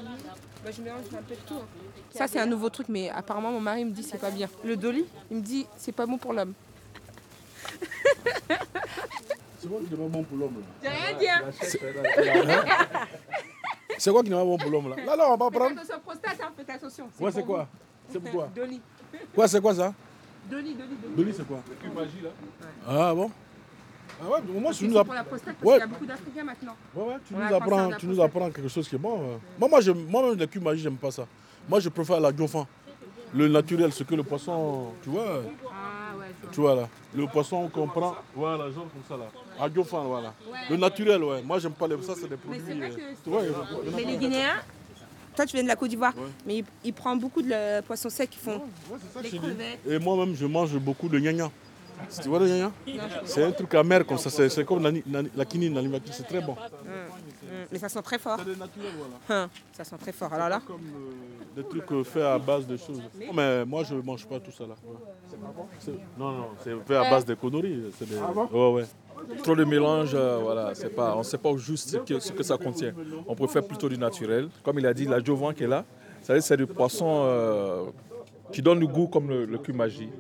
[0.63, 1.56] bah, je mélange un peu de tout.
[1.56, 1.65] hein.
[2.12, 4.48] Ça, c'est un nouveau truc, mais apparemment, mon mari me dit c'est pas bien.
[4.63, 6.54] Le dolly, il me dit c'est pas bon pour l'homme.
[9.60, 10.65] C'est quoi qui n'est pas bon pour l'homme là?
[10.84, 11.28] J'ai rien dit.
[11.28, 11.41] hein.
[13.98, 14.95] C'est quoi qui n'est pas bon pour l'homme là?
[15.06, 15.72] Là, là, on va Faites prendre.
[15.80, 17.10] attention, prostate, hein, faites attention.
[17.19, 17.67] Ouais, c'est pour quoi?
[18.12, 18.80] C'est pourquoi Dolly.
[19.34, 19.91] Quoi, c'est quoi ça?
[20.50, 21.15] Dolly, Dolly, Dolly.
[21.15, 21.62] Dolly, c'est quoi?
[21.84, 22.30] Le magie, là.
[22.88, 23.32] Ah bon?
[24.22, 25.06] Ah ouais, au moins tu nous apprends.
[25.06, 26.76] pour la prostate, parce Ouais, qu'il y a beaucoup d'Africains maintenant.
[26.95, 28.95] ouais, ouais, tu On nous apprend ça apprends, la tu nous apprends quelque chose qui
[28.95, 29.19] est bon.
[29.22, 29.38] euh.
[29.60, 31.26] Moi, moi, je- moi-même, le cube magie, j'aime pas ça.
[31.67, 32.65] Moi, je préfère la dauphin.
[33.34, 35.26] Le naturel, ce que le poisson, tu vois.
[35.28, 36.52] Ah ouais, je vois.
[36.52, 39.30] Tu vois là, le poisson qu'on prend, voilà, genre comme ça là.
[39.63, 40.34] À dauphin, voilà.
[40.69, 41.41] Le naturel, ouais.
[41.43, 42.02] Moi, j'aime pas les.
[42.02, 42.62] Ça, c'est des produits.
[42.67, 44.10] c'est vrai euh, que il il a Mais pas.
[44.10, 44.56] les Guinéens,
[45.36, 46.13] toi tu viens de la Côte d'Ivoire,
[46.45, 48.62] mais ils, ils prennent beaucoup de le poisson sec, ils font
[49.15, 49.80] je les crevettes.
[49.88, 51.52] Et moi-même, je mange beaucoup de gnagna.
[52.22, 52.40] Tu vois
[53.26, 56.24] C'est un truc amer comme ça, c'est comme la, la, la quinine, la limatique, c'est
[56.28, 56.54] très bon.
[56.54, 56.58] Hum,
[56.88, 58.40] hum, Mais ça sent très fort.
[59.30, 60.34] Hum, ça sent très fort.
[60.34, 60.62] Alors là
[61.56, 63.02] Des trucs euh, faits à base de choses.
[63.20, 64.76] Non, mais moi, je mange pas tout ça là.
[65.80, 67.92] C'est- Non, non, c'est fait à base de conneries.
[67.98, 68.86] c'est des- Ouais, ouais.
[69.44, 72.32] Trop de mélange, euh, voilà, c'est pas, on ne sait pas juste ce que, ce
[72.32, 72.94] que ça contient.
[73.28, 74.48] On préfère plutôt du naturel.
[74.64, 75.84] Comme il a dit, la jovan qui est là,
[76.22, 77.86] ça veut dire c'est du poisson euh,
[78.52, 79.58] qui donne le goût comme le, le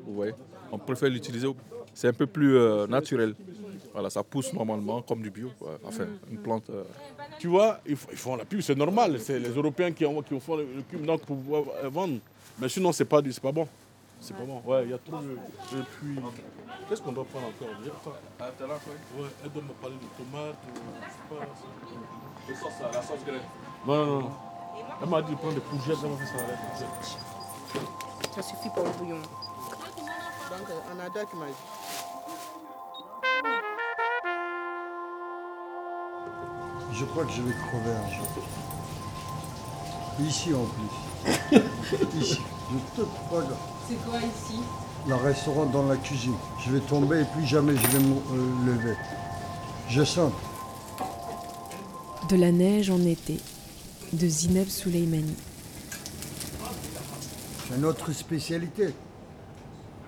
[0.05, 0.33] vous voyez.
[0.71, 1.47] On préfère l'utiliser,
[1.93, 3.35] c'est un peu plus euh, naturel.
[3.93, 5.79] Voilà, ça pousse normalement comme du bio, quoi.
[5.83, 6.69] enfin une plante.
[6.69, 6.83] euh.
[7.39, 9.19] Tu vois, ils, font la pub, c'est normal.
[9.19, 12.19] C'est les Européens qui, ont, qui font le, cube donc, pour pouvoir euh, vendre.
[12.59, 13.67] Mais sinon, c'est pas, du- c'est pas bon.
[14.21, 14.61] C'est pas bon.
[14.65, 15.31] Ouais, il y a trop de.
[15.31, 16.15] Et puis,
[16.87, 17.69] qu'est-ce qu'on doit prendre encore?
[17.81, 19.21] Il y a pas- Ah, oui.
[19.23, 20.55] Ouais, elle doit me parler de tomates.
[20.67, 20.71] ou
[22.47, 22.91] je sais pas.
[22.93, 23.41] La sauce graine.
[23.87, 24.31] Non, non, non.
[25.01, 28.35] Elle m'a dit de prendre des courgettes, elle m'a fait ça avec des courgettes.
[28.35, 29.21] Ça suffit pour le bouillon.
[30.59, 30.99] Donc on.
[36.93, 38.27] Je crois que je vais crever un jour.
[40.19, 41.59] Ici en plus.
[42.21, 42.41] ici.
[42.71, 43.43] Je te crois.
[43.87, 44.59] C'est quoi ici?
[45.07, 46.35] Le restaurant dans la cuisine.
[46.65, 48.97] Je vais tomber et puis jamais je vais me euh, lever.
[49.87, 50.33] Je sens.
[52.27, 53.39] De la neige en été,
[54.11, 55.35] de Zineb Souleimani.
[57.69, 58.93] C'est notre spécialité.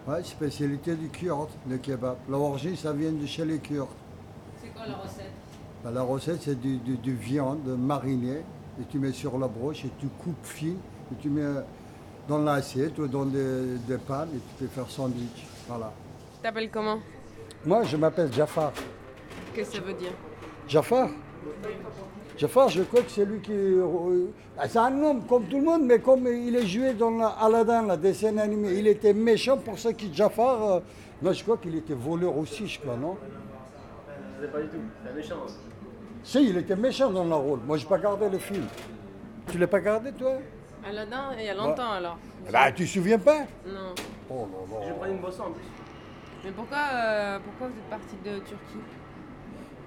[0.08, 2.18] Ouais, spécialité du Kurde, le kebab.
[2.30, 3.88] L'origine, ça vient de chez les Kurdes.
[4.62, 5.32] C'est quoi la recette?
[5.84, 8.42] Ben, la recette, c'est du, du- du viande marinée
[8.80, 10.78] et tu mets sur la broche et tu coupes fine
[11.12, 11.62] et tu mets
[12.28, 15.46] dans l'assiette ou dans des, des pannes et tu peux faire sandwich.
[15.67, 15.92] Voilà.
[16.42, 17.00] T'appelles comment?
[17.65, 18.71] Moi, je m'appelle Jafar.
[19.54, 20.12] Qu'est-ce que ça veut dire?
[20.67, 21.10] Jafar?
[22.42, 23.52] Jafar, je crois que c'est lui qui.
[23.54, 24.25] euh,
[24.67, 27.85] c'est un homme comme tout le monde, mais comme il est joué dans la- Aladdin,
[27.85, 30.63] la dessin animé, il était méchant pour ça qu'il Jafar.
[30.63, 30.79] euh,
[31.21, 33.15] moi, je crois qu'il était voleur aussi, je crois, non?
[34.39, 35.35] Je sais pas du tout, c'est un méchant.
[36.23, 37.60] Si, il était méchant dans le rôle.
[37.63, 38.65] Moi, je n'ai pas regardé le film.
[39.52, 40.31] Tu l'as pas regardé, toi?
[40.83, 42.17] Aladdin, il y a longtemps alors.
[42.52, 43.42] Bah, tu te souviens pas?
[43.67, 43.94] Non.
[44.31, 44.87] Oh là là.
[44.87, 45.63] Je prends une bosse en plus.
[46.44, 48.81] Mais pourquoi, euh, pourquoi vous êtes parti de Turquie?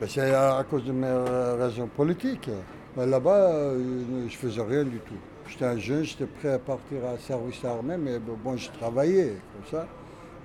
[0.06, 2.50] C'est à, cause de mes euh, raisons politiques.
[2.96, 5.14] Ben, Là-bas, euh, je faisais rien du tout.
[5.48, 9.70] J'étais un jeune, j'étais prêt à partir à service armé, mais bon, je travaillais comme
[9.70, 9.86] ça.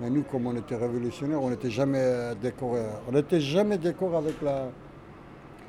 [0.00, 2.80] Mais nous, comme on était révolutionnaires, on n'était jamais décoré.
[3.08, 4.70] On n'était jamais décoré avec le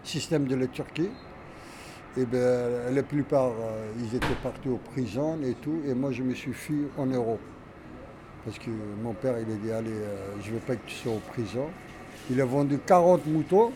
[0.03, 1.09] système de la Turquie.
[2.17, 5.81] Et ben, la plupart, euh, ils étaient partis aux prisons et tout.
[5.87, 7.39] Et moi, je me suis fui en Europe.
[8.45, 8.69] Parce que
[9.01, 9.91] mon père, il a dit, allez,
[10.41, 11.67] je ne veux pas que tu sois en prison.
[12.29, 13.71] Il a vendu 40 moutons,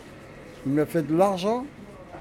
[0.64, 1.64] il m'a fait de l'argent,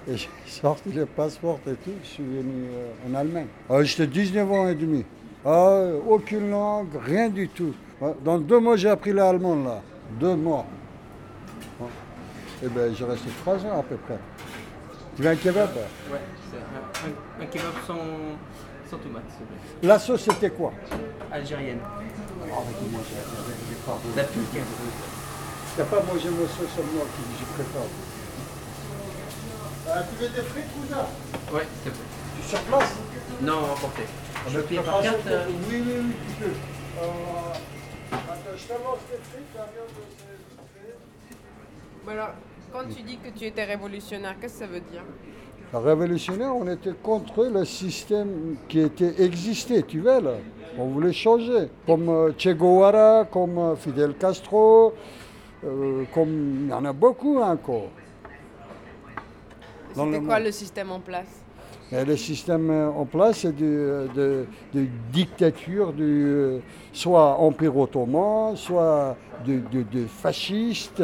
[0.07, 3.47] et j'ai sorti le passeport et tout, je suis venu euh, en Allemagne.
[3.69, 5.05] Ah, J'étais 19 ans et demi.
[5.45, 7.73] Ah, aucune langue, rien du tout.
[8.01, 9.81] Ah, Dans deux mois, j'ai appris l'allemand, là.
[10.19, 10.65] Deux mois.
[12.63, 14.17] Et ben, j'ai resté trois ans à peu près.
[15.15, 15.69] Tu veux un kebab?
[16.11, 16.19] Ouais,
[16.49, 17.09] c'est un,
[17.41, 17.95] un- un kebab sans,
[18.89, 19.51] sans tomate, s'il te
[19.81, 19.87] plaît.
[19.87, 20.71] La sauce, c'était quoi?
[21.31, 21.79] Algérienne.
[21.83, 21.93] Ah,
[22.41, 24.61] mais La pique.
[25.77, 27.89] T'as pas mangé mon sauce à moi qui je prépare.
[29.87, 31.07] Ah, tu veux des frites ou ça
[31.53, 32.05] Ouais, s'il te plaît.
[32.41, 32.93] Tu sur place
[33.41, 34.03] Non, emporté.
[34.35, 35.17] Ah, Je paye par carte.
[35.27, 36.49] euh, Oui, oui, oui, tu peux.
[36.49, 37.03] Euh,
[38.13, 42.29] attends, je te lance des frites, la viande, c'est- Bah alors,
[42.71, 45.03] quand tu dis que tu étais révolutionnaire, qu'est-ce que ça veut dire?
[45.73, 50.35] La révolutionnaire, on était contre le système qui était existé, tu vois là.
[50.77, 51.69] On voulait changer.
[51.85, 54.93] Comme euh, Che Guevara, comme Fidel Castro,
[55.63, 57.89] euh, comme il y en a beaucoup encore.
[59.93, 61.27] C'était quoi le système en place?
[61.91, 66.59] Et le système euh, en place, c'est de, de- de dictature, du, euh,
[66.91, 70.99] soit Empire ottoman, soit de, de, de fasciste.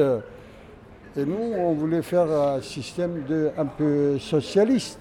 [1.16, 5.00] Et nous, on voulait faire un système de, un peu socialiste.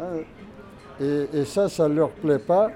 [0.00, 0.18] Hein.
[1.00, 2.70] Et, et ça, ça ne leur plaît pas.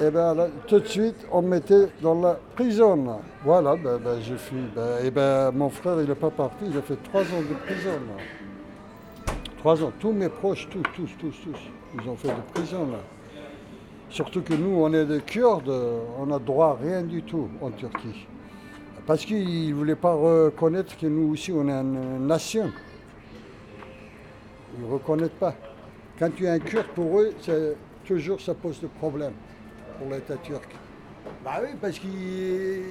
[0.00, 2.96] Et bien là, tout de suite, on me mettait dans la prison.
[3.04, 3.18] là.
[3.44, 4.56] Voilà, ben, ben, j'ai fui.
[4.74, 7.54] Ben, et ben, mon frère, il n'est pas parti, il a fait trois ans de
[7.66, 7.90] prison.
[9.58, 9.92] Trois ans.
[9.98, 11.58] Tous mes proches, tous, tous, tous, tous,
[12.00, 12.86] ils ont fait de prison.
[12.90, 12.98] là.
[14.10, 15.72] Surtout que nous, on est des Kurdes,
[16.18, 18.26] on n'a droit à rien du tout en Turquie.
[19.06, 22.70] Parce qu'ils ne voulaient pas reconnaître que nous aussi, on est une nation.
[24.78, 25.54] Ils ne reconnaissent pas.
[26.18, 27.32] Quand tu es un Kurde, pour eux,
[28.04, 29.34] toujours ça pose des problèmes
[29.98, 30.68] pour l'État turc.
[31.44, 32.82] Bah oui, parce qu'ils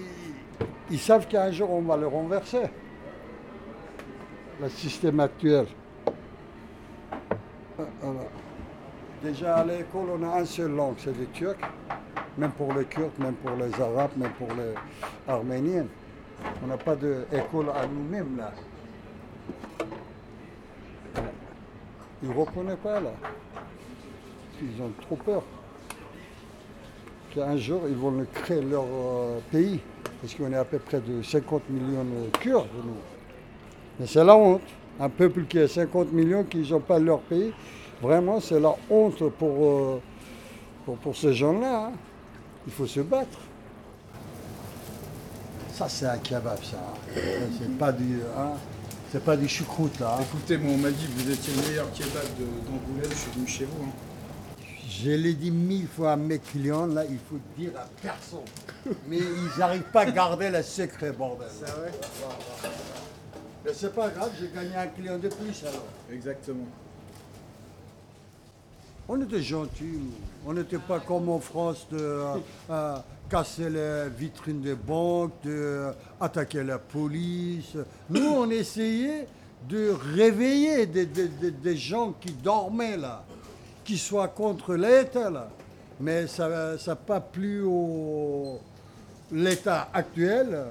[0.90, 2.64] ils savent qu'un jour on va le renverser.
[4.62, 5.68] Le système actuel.
[8.02, 8.22] Voilà.
[9.22, 11.60] Déjà à l'école, on a un seul langue, c'est le turc.
[12.38, 14.74] Même pour les Kurdes, même pour les Arabes, même pour les
[15.28, 15.88] Arméniens.
[16.64, 18.54] On n'a pas d'école à nous-mêmes là.
[22.24, 23.12] Ils ne reconnaissent pas là.
[24.62, 25.44] Ils ont trop peur.
[27.34, 29.80] Qu'un jour, ils vont créer leur euh, pays.
[30.22, 32.96] Parce qu'on est à peu près de 50 millions de Kurdes, nous.
[34.00, 34.62] Mais c'est la honte.
[35.00, 37.54] Un peuple qui a 50 millions, qui n'ont pas leur pays,
[38.02, 40.02] vraiment, c'est la honte pour, euh,
[40.86, 41.86] pour, pour ces gens-là.
[41.86, 41.92] hein.
[42.66, 43.38] Il faut se battre.
[45.72, 46.78] Ça, c'est un kebab, ça.
[47.14, 48.54] C'est pas du, hein,
[49.12, 50.16] c'est pas du choucroute, là.
[50.18, 50.22] hein.
[50.24, 52.26] Écoutez, moi, on m'a dit que vous étiez le meilleur kebab
[52.66, 53.84] d'Angoulême, je suis venu chez vous.
[53.86, 53.92] hein.
[54.90, 58.40] Je l'ai dit mille fois à mes clients, là, il faut dire à personne.
[59.08, 61.48] Mais ils n'arrivent pas à garder le secret, bordel.
[61.52, 61.92] C'est vrai
[63.64, 65.86] Mais c'est pas grave, j'ai gagné un client de plus alors.
[66.12, 66.66] Exactement.
[69.10, 70.00] On était gentils,
[70.46, 72.36] on n'était pas comme en France de euh,
[72.70, 72.98] euh,
[73.30, 77.78] casser les vitrines des banques, euh, attaquer la police.
[78.10, 79.28] Nous, on essayait
[79.68, 83.24] de réveiller des gens qui dormaient là,
[83.84, 85.50] qui soient contre l'État là.
[86.00, 88.60] Mais ça n'a pas plu au
[89.32, 90.66] l'État actuel.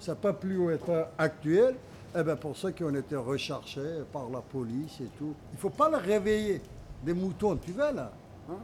[0.00, 1.74] Ça n'a pas plu au État actuel.
[2.16, 5.34] Eh bien, pour ça qu'on était recherchés par la police et tout.
[5.52, 6.60] Il ne faut pas le réveiller.
[7.04, 8.12] Des moutons, tu vois là
[8.50, 8.58] hein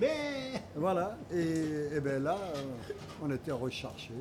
[0.00, 1.16] Mais voilà.
[1.32, 2.62] Et, et bien là, euh,
[3.22, 4.12] on était recherchés.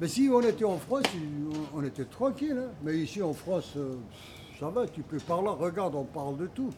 [0.00, 1.04] Mais si on était en France,
[1.74, 2.56] on- était tranquille.
[2.58, 2.70] hein.
[2.82, 3.96] Mais ici en France, euh,
[4.58, 5.48] ça va, tu peux parler.
[5.48, 6.70] Regarde, on parle de tout.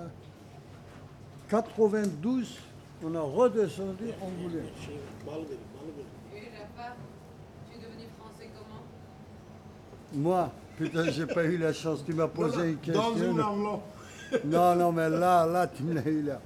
[1.48, 2.58] 92.
[3.04, 4.64] On a redescendu en Angoulême.
[10.14, 12.04] Moi, putain, j'ai pas eu la chance.
[12.04, 13.10] Tu m'as posé une question.
[13.10, 13.80] Dans une langue.
[14.44, 16.40] Non, non, mais là, là, tu me l'as eu là.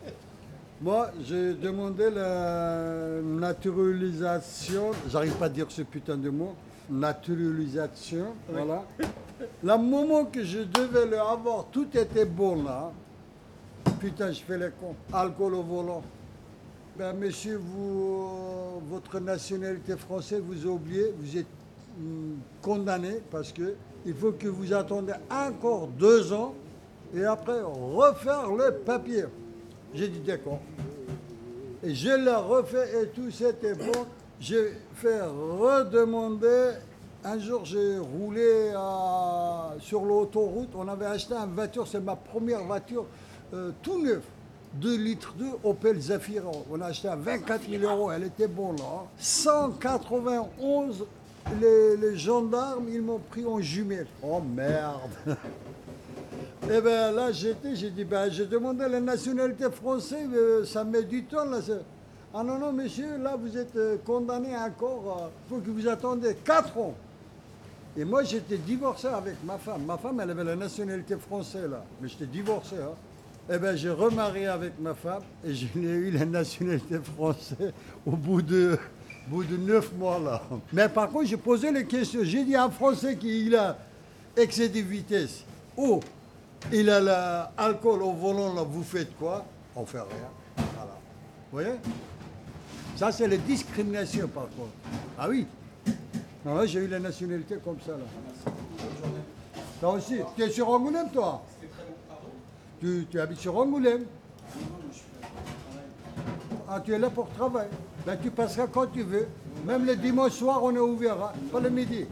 [0.81, 4.93] Moi, j'ai demandé la naturalisation.
[5.09, 6.55] J'arrive pas à dire ce putain de mot.
[6.89, 8.85] Naturalisation, voilà.
[9.63, 12.93] Le moment que je devais le avoir, tout était bon là.
[14.01, 14.95] Putain, je fais les cons.
[15.13, 16.03] Alcool au volant.
[16.97, 21.47] Ben, monsieur, vous, euh, votre nationalité française, vous oublié, vous êtes
[21.99, 23.75] hum, condamné parce que
[24.07, 26.55] il faut que vous attendez encore deux ans
[27.15, 29.25] et après refaire le papier.
[29.93, 30.61] J'ai dit d'accord.
[31.83, 34.07] Et je l'ai refait et tout c'était bon.
[34.41, 36.73] J'ai fait redemander.
[37.25, 38.73] Un jour, j'ai roulé
[39.81, 40.71] sur l'autoroute.
[40.77, 43.07] On avait acheté une voiture, c'est ma première voiture
[43.55, 44.23] euh, tout neuf.
[44.75, 46.51] 2 litres de Opel Zafira.
[46.71, 48.13] On a acheté à 24 000 euros.
[48.13, 48.85] Elle était bonne là.
[48.85, 49.07] hein.
[49.19, 51.07] 191,
[51.61, 54.07] les, gendarmes, ils m'ont pris en jumelle.
[54.23, 55.01] Oh merde
[56.71, 61.05] Eh bien là, j'étais, j'ai dit, ben, j'ai demandé la nationalité française, euh, ça met
[61.05, 61.59] du temps là.
[62.39, 66.37] Ah non, non, monsieur, là, vous êtes euh, condamné encore, il faut que vous attendez
[66.45, 66.95] 4 ans.
[67.97, 69.87] Et moi, j'étais divorcé avec ma femme.
[69.87, 72.77] Ma femme, elle avait la nationalité française là, mais j'étais divorcé.
[72.77, 72.93] Hein.
[73.51, 77.73] Eh bien, j'ai remarié avec ma femme et j'ai eu la nationalité française
[78.05, 78.79] au bout de,
[79.29, 80.43] bout de 9 mois là.
[80.75, 82.21] Mais par contre, j'ai posé les questions.
[82.23, 83.79] J'ai dit à un Français qui il a
[84.37, 85.43] excès de vitesse.
[85.75, 86.01] Oh,
[86.71, 89.43] il a l'alcool au volant, là, vous faites quoi?
[89.75, 90.67] On fait rien.
[90.75, 90.99] Voilà.
[91.51, 91.79] Vous voyez?
[92.97, 94.73] Ça, c'est la discrimination, par contre.
[95.19, 95.47] Ah oui?
[96.45, 98.53] Non, là, j'ai eu la nationalité comme ça, là.
[99.81, 101.43] Toi aussi Tu es sur Angoulême, toi?
[102.81, 104.05] Tu, tu habites sur Angoulême
[106.69, 107.69] Ah, tu es là pour travailler.
[108.07, 109.29] Ben, tu passeras quand tu veux.
[109.67, 112.07] Même le dimanche soir, on est ouvert, hein, pas le midi.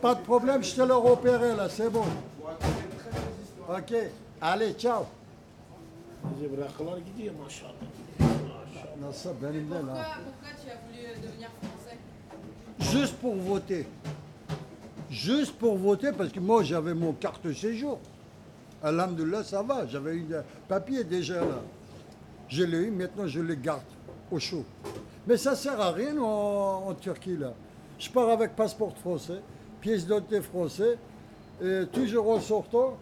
[0.00, 2.04] Pas de problème, je te l'ai repéré là, c'est bon.
[3.68, 3.94] Ok,
[4.40, 5.04] allez, ciao.
[9.00, 9.08] Là.
[9.10, 11.98] Pourquoi tu as voulu devenir français
[12.78, 13.86] Juste pour voter.
[15.10, 17.98] Juste pour voter, parce que moi j'avais mon carte de séjour.
[18.82, 21.62] Alhamdoulilah, ça va, j'avais un papier déjà là.
[22.48, 23.82] Je l'ai eu, maintenant je le garde
[24.30, 24.64] au chaud.
[25.26, 27.52] Mais ça sert à rien en, en Turquie là.
[27.98, 29.40] Je pars avec passeport français,
[29.80, 30.98] pièce d'identité français,
[31.62, 32.96] et toujours en sortant,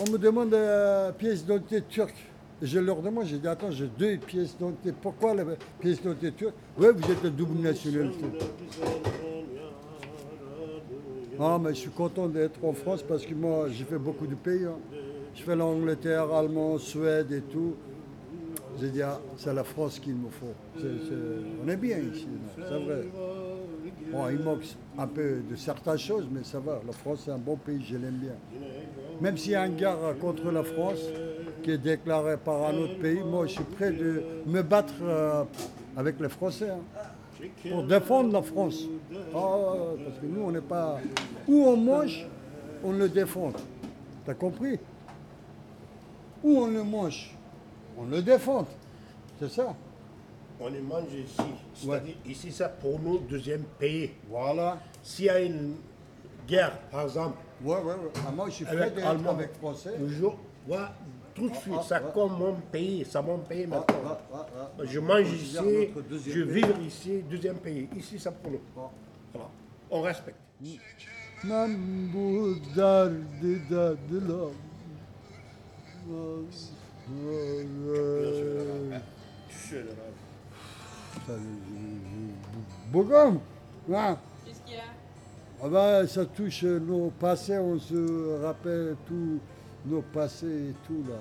[0.00, 2.26] on me demande la pièce d'identité turque.
[2.62, 4.92] Et je leur demande, j'ai dit, attends, j'ai deux pièces d'identité.
[5.00, 5.44] Pourquoi la
[5.80, 6.46] pièce d'identité
[6.78, 8.24] Oui, vous êtes de double nationalité.
[11.38, 14.36] Ah, mais je suis content d'être en France parce que moi, j'ai fait beaucoup de
[14.36, 14.64] pays.
[14.64, 14.76] hein.
[15.34, 17.74] Je fais l'Angleterre, Allemand, Suède et tout.
[18.80, 20.54] J'ai dit, ah, c'est la France qu'il me faut.
[21.64, 23.04] On est bien ici, c'est vrai.
[24.32, 24.64] Il manque
[24.96, 26.80] un peu de certaines choses, mais ça va.
[26.86, 28.36] La France, c'est un bon pays, je l'aime bien.
[29.20, 31.00] Même s'il y a un guerre contre la France
[31.64, 35.44] qui est déclaré par un autre pays, moi, je suis prêt de me battre euh,
[35.96, 38.82] avec les Français hein, pour défendre la France.
[39.34, 39.56] Ah,
[40.04, 40.98] parce que nous, on n'est pas...
[41.48, 42.26] Où on mange,
[42.84, 43.52] on le défend.
[44.26, 44.78] T'as compris?
[46.42, 47.34] Où on le mange,
[47.98, 48.66] on le défend.
[49.40, 49.74] C'est ça?
[50.60, 51.42] On les mange ici.
[51.74, 54.10] C'est-à-dire, ici, c'est pour nous, deuxième pays.
[54.30, 54.78] Voilà.
[55.02, 55.76] S'il y a une
[56.46, 57.38] guerre, par exemple.
[57.64, 58.12] Ouais, ouais, ouais.
[58.26, 59.94] Ah, moi, je suis prêt avec avec Français.
[59.98, 60.36] Toujours,
[60.68, 60.76] ouais,
[61.34, 62.10] tout de suite, ah, c'est ouais.
[62.14, 63.86] comme mon pays, c'est mon pays maintenant.
[64.06, 64.46] ah, ah,
[64.78, 64.82] ah.
[64.84, 65.56] Je mange ici,
[66.26, 66.62] je pays.
[66.62, 67.88] vis ici, deuxième pays.
[67.96, 68.60] Ici, c'est pour nous.
[68.74, 69.48] Voilà.
[69.90, 70.38] On respecte.
[84.44, 84.84] Qu'est-ce qu'il y a?
[85.62, 89.40] Ah ben, ça touche nos passés, on se rappelle tous
[89.86, 91.16] nos passés et tout là.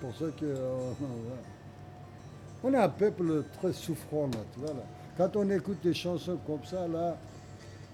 [0.00, 0.46] Pour ça que
[2.64, 4.84] on est un peuple très souffrant là, tu vois là.
[5.16, 7.16] Quand on écoute des chansons comme ça là,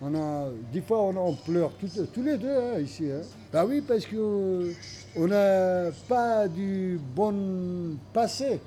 [0.02, 3.10] on a, des fois on, pleure tous, les deux hein, ici.
[3.10, 3.20] Hein.
[3.52, 4.72] Bah oui, parce que
[5.16, 8.60] on n'a pas du bon passé.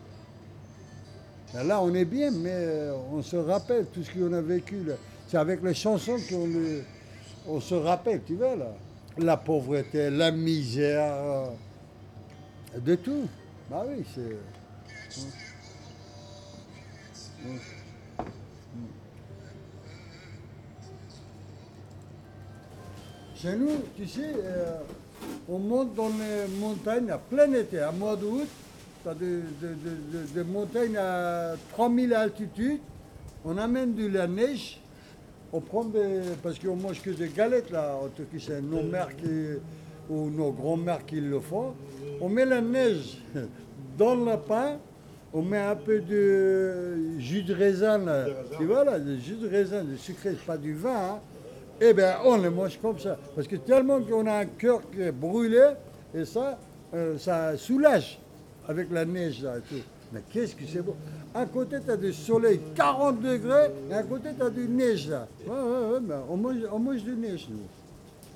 [1.53, 4.85] Ben Là, on est bien, mais euh, on se rappelle tout ce qu'on a vécu.
[5.27, 6.49] C'est avec les chansons qu'on
[7.47, 8.73] on se rappelle, tu vois, là.
[9.17, 13.27] La pauvreté, la misère, euh, de tout.
[13.69, 14.21] Bah oui, c'est...
[14.21, 15.27] hein.
[17.45, 18.25] Hein.
[23.35, 24.77] Chez nous, tu sais, euh,
[25.49, 28.47] on monte dans les montagnes à plein été, à mois d'août,
[29.19, 32.79] des montagnes à 3000 altitudes,
[33.43, 34.79] on amène de la neige,
[35.53, 36.21] on prend des...
[36.41, 39.59] parce qu'on mange que des galettes là, en Turquie, c'est nos mères qui,
[40.09, 41.75] ou nos grands-mères qui le font.
[42.19, 43.19] On met la neige
[43.97, 44.79] dans le pain,
[45.31, 48.25] on met un peu de jus de raisin, là.
[48.57, 51.19] tu vois là, du jus de raisin, du sucré, pas du vin, hein.
[51.81, 53.17] Eh bien, on le mange comme ça.
[53.35, 55.71] Parce que tellement qu'on a un cœur qui est brûlé,
[56.13, 56.57] et ça,
[56.93, 58.19] euh, ça soulage
[58.67, 59.81] avec la neige là et tout.
[60.13, 60.95] Mais qu'est-ce que c'est beau.
[61.33, 65.09] À côté, tu as du soleil 40 degrés, et à côté, tu as du neige
[65.09, 65.27] là.
[65.47, 67.57] Ouais, ouais, ouais, mais on mange, on mange de neige, nous.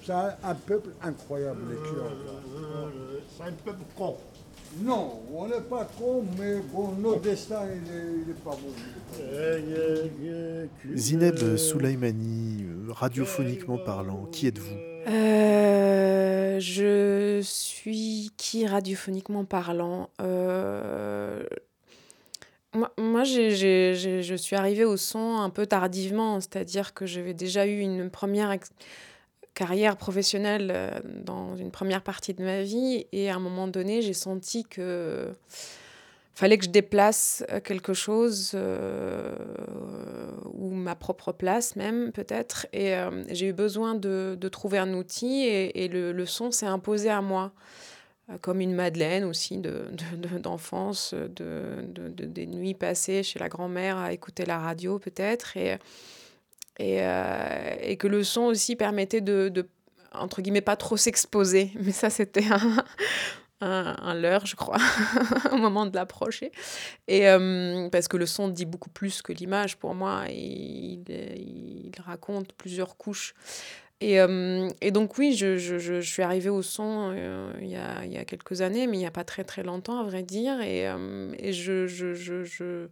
[0.03, 2.17] C'est un, un peuple incroyable, les Kurdes.
[3.37, 4.15] C'est un peuple con.
[4.81, 8.73] Non, on n'est pas con, mais bon, notre destin, il est, il est pas bon.
[10.95, 14.75] Zineb Soulaimani, euh, radiophoniquement parlant, qui êtes-vous?
[15.07, 20.09] Euh, je suis qui radiophoniquement parlant?
[20.21, 21.43] Euh,
[22.73, 27.79] Moi, moi, je suis arrivée au son un peu tardivement, c'est-à-dire que j'avais déjà eu
[27.79, 28.55] une première
[29.53, 30.91] carrière professionnelle euh,
[31.23, 35.33] dans une première partie de ma vie et à un moment donné, j'ai senti que
[36.35, 39.35] fallait que je déplace euh, quelque chose euh,
[40.53, 42.67] ou ma propre place même peut-être.
[42.71, 42.93] Et
[43.29, 47.09] j'ai eu besoin de, de trouver un outil et, et le, le son s'est imposé
[47.09, 47.51] à moi
[48.41, 51.27] comme une Madeleine aussi de, de- de- d'enfance, de,
[51.87, 55.77] de- de- des nuits passées chez la grand-mère à écouter la radio peut-être et,
[56.79, 59.51] et, euh, et que le son aussi permettait de,
[60.13, 61.71] entre guillemets, pas trop s'exposer.
[61.81, 62.83] Mais ça, c'était un,
[63.61, 64.77] un, leurre, je crois,
[65.51, 66.51] au moment de l'approcher.
[67.09, 70.25] Euh, parce que le son dit beaucoup plus que l'image pour moi.
[70.29, 73.33] Et il raconte plusieurs couches.
[73.99, 77.75] Et, euh, et donc, oui, je, je, je, suis arrivée au son euh, il, y
[77.75, 80.21] a, y a quelques années, mais il n'y a pas très très longtemps, à vrai
[80.21, 80.61] dire.
[80.61, 82.87] Et, euh, et je, je, je, je,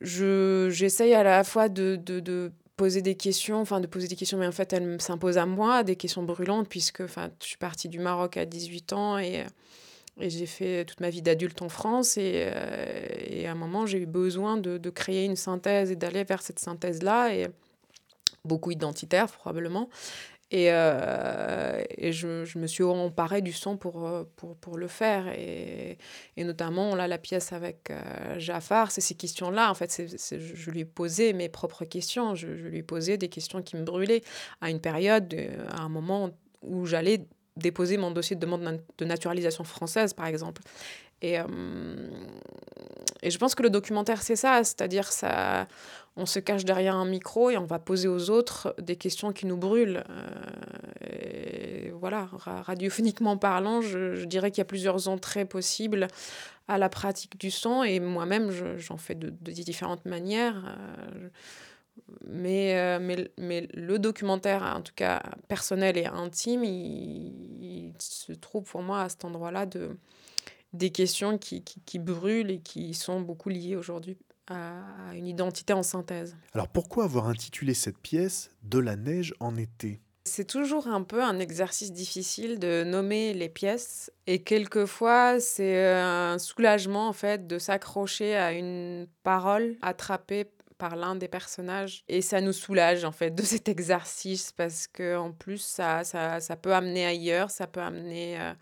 [0.00, 4.16] je- j'essaye à la fois de, de, de poser des questions, enfin de poser des
[4.16, 7.88] questions, mais en fait, elles s'imposent à moi, des questions brûlantes, puisque je suis partie
[7.88, 9.44] du Maroc à 18 ans et,
[10.20, 12.16] et j'ai fait toute ma vie d'adulte en France.
[12.18, 12.48] Et,
[13.28, 16.42] et à un moment, j'ai eu besoin de, de créer une synthèse et d'aller vers
[16.42, 17.34] cette synthèse-là.
[17.34, 17.48] Et,
[18.44, 19.88] beaucoup identitaire probablement.
[20.54, 24.86] Et, euh, et je, je me suis emparée du son pour, euh, pour, pour le
[24.86, 25.28] faire.
[25.28, 25.96] Et,
[26.36, 29.70] et notamment, là, la pièce avec euh, Jafar, c'est ces questions-là.
[29.70, 32.34] En fait, c'est- je lui ai posé mes propres questions.
[32.34, 34.20] Je, lui ai posé des questions qui me brûlaient
[34.60, 36.30] à une période, euh, à un moment
[36.60, 37.24] où j'allais
[37.56, 40.60] déposer mon dossier de demande de naturalisation française, par exemple.
[41.22, 41.36] Et,
[43.22, 45.68] et je pense que le documentaire, c'est ça, c'est-à-dire ça,
[46.16, 49.46] on se cache derrière un micro et on va poser aux autres des questions qui
[49.46, 50.04] nous brûlent.
[50.10, 56.08] Euh, et voilà, ra- radiophoniquement parlant, je, dirais qu'il y a plusieurs entrées possibles
[56.68, 60.62] à la pratique du son et moi-même, je- j'en fais de, de différentes manières.
[60.66, 61.28] Euh,
[62.26, 68.32] mais, euh, mais, mais le documentaire, en tout cas personnel et intime, il, il se
[68.32, 69.96] trouve pour moi à cet endroit-là de,
[70.72, 74.18] des questions qui, qui, qui brûlent et qui sont beaucoup liées aujourd'hui
[74.48, 76.36] à, une identité en synthèse.
[76.52, 81.22] Alors pourquoi avoir intitulé cette pièce De la neige en été C'est toujours un peu
[81.22, 87.46] un exercice difficile de nommer les pièces et quelquefois c'est euh, un soulagement en fait
[87.46, 90.50] de s'accrocher à une parole attrapée
[90.82, 95.16] par l'un des personnages et ça nous soulage en fait de cet exercice parce que
[95.16, 98.52] en plus ça, ça, ça peut amener ailleurs, ça peut amener euh,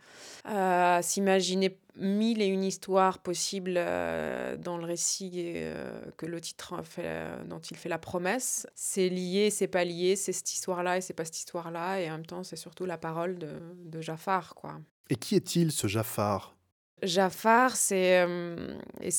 [0.44, 6.82] à s'imaginer mille et une histoires possibles euh, dans le récit euh, que le titre
[6.84, 8.66] fait, euh, dont il fait la promesse.
[8.74, 12.18] C'est lié, c'est pas lié, c'est cette histoire-là et c'est pas cette histoire-là et en
[12.18, 13.48] même temps c'est surtout la parole de,
[13.82, 14.78] de Jafar quoi.
[15.08, 16.54] Et qui est-il ce Jafar?
[17.02, 18.74] Jafar, c'est euh,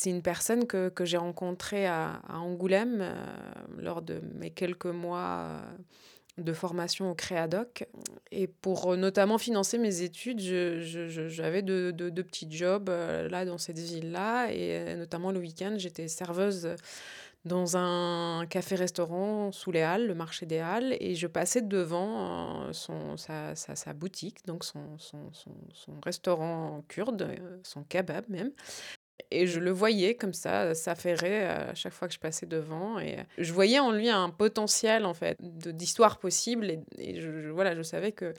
[0.05, 3.13] une personne que, que j'ai rencontrée à, à Angoulême euh,
[3.77, 5.61] lors de mes quelques mois euh,
[6.37, 7.85] de formation au Créadoc.
[8.31, 13.57] Et pour euh, notamment financer mes études, j'avais de, de- de petits jobs là dans
[13.57, 14.51] cette ville-là.
[14.53, 16.69] Et notamment le week-end, j'étais serveuse
[17.43, 22.73] dans un café-restaurant sous les Halles, le marché des Halles, et je passais devant euh,
[22.73, 28.25] son, sa, sa- sa boutique, donc son, son, son- son restaurant kurde, euh, son kebab
[28.29, 28.51] même.
[29.29, 32.99] Et je le voyais comme ça, s'affairer à chaque fois que je passais devant.
[32.99, 36.69] Et je voyais en lui un potentiel, en fait, d'histoire possible.
[36.69, 38.33] Et, et je- voilà, je savais que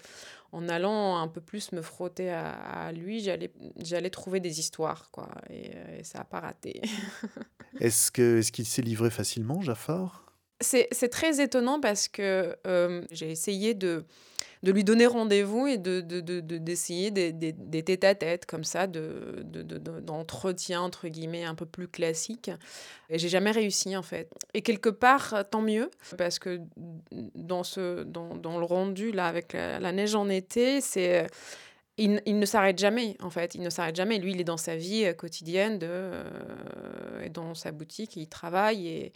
[0.53, 5.28] en allant un peu plus me frotter à, lui, j'allais trouver des histoires, quoi.
[5.48, 6.82] Et, euh, et ça n'a pas raté.
[7.80, 10.22] Est-ce qu'il s'est livré facilement, Jafar?
[10.63, 14.05] C'est très étonnant parce que euh, j'ai essayé de,
[14.63, 18.87] de lui donner rendez-vous et de, de- de- de- d'essayer des, des, tête-à-tête comme ça,
[18.87, 22.51] de, de, d'entretien, entre guillemets, un peu plus classique.
[23.11, 24.31] Et j'ai jamais réussi, en fait.
[24.55, 26.61] Et quelque part, tant mieux, parce que
[27.35, 31.27] dans, ce, dans, dans le rendu, là, avec la, neige en été, c'est...
[31.99, 33.57] il, il ne s'arrête jamais, en fait.
[33.57, 34.19] Il ne s'arrête jamais.
[34.19, 38.87] Lui, il est dans sa vie euh, quotidienne, de, euh, dans sa boutique, il travaille.
[38.87, 39.13] Et,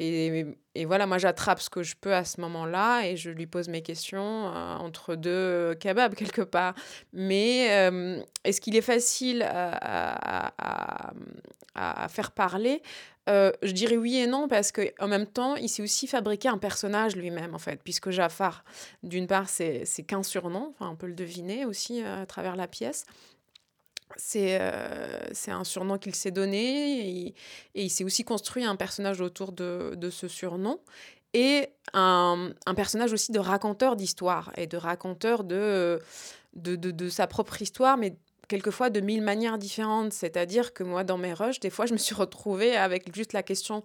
[0.00, 0.46] et,
[0.76, 3.68] et voilà, moi, j'attrape ce que je peux à ce moment-là et je lui pose
[3.68, 6.74] mes questions euh, entre deux kebabs, quelque part.
[7.12, 11.12] Mais euh, est-ce qu'il est facile à, à-
[11.74, 12.82] à- faire parler?
[13.28, 16.58] Euh, je dirais oui et non parce qu'en même temps, il s'est aussi fabriqué un
[16.58, 18.64] personnage lui-même, en fait, puisque Jafar,
[19.02, 23.04] d'une part, c'est qu'un surnom, on peut le deviner aussi euh, à travers la pièce.
[24.16, 27.34] C'est euh, c'est un surnom qu'il s'est donné et,
[27.74, 30.80] et il s'est aussi construit un personnage autour de, de ce surnom
[31.34, 36.00] et un, un personnage aussi de raconteur d'histoire et de raconteur de,
[36.54, 38.16] de, de, de sa propre histoire, mais
[38.48, 40.12] quelquefois de mille manières différentes.
[40.12, 43.42] C'est-à-dire que moi, dans mes rushs, des fois, je me suis retrouvée avec juste la
[43.42, 43.82] question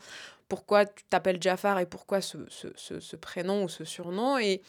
[0.47, 4.61] pourquoi tu t'appelles Jafar et pourquoi ce, ce, ce, ce prénom ou ce surnom et,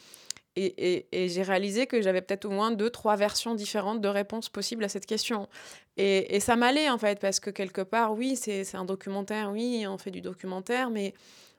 [0.55, 4.83] et, j'ai réalisé que j'avais peut-être au moins deux, trois versions différentes de réponses possibles
[4.83, 5.49] à cette question.
[5.97, 9.97] Et, ça m'allait en fait, parce que quelque part, oui, c'est un documentaire, oui, on
[9.97, 11.13] fait du documentaire, mais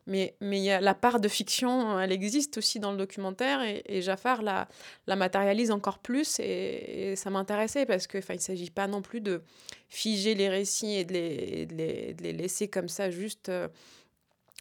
[0.07, 4.43] mais y a la part de fiction, elle existe aussi dans le documentaire, et, Jafar
[4.43, 4.69] la,
[5.17, 9.43] matérialise encore plus, et, ça m'intéressait, parce qu'il ne s'agit pas non plus de
[9.89, 13.67] figer les récits et de les, laisser comme ça, juste euh,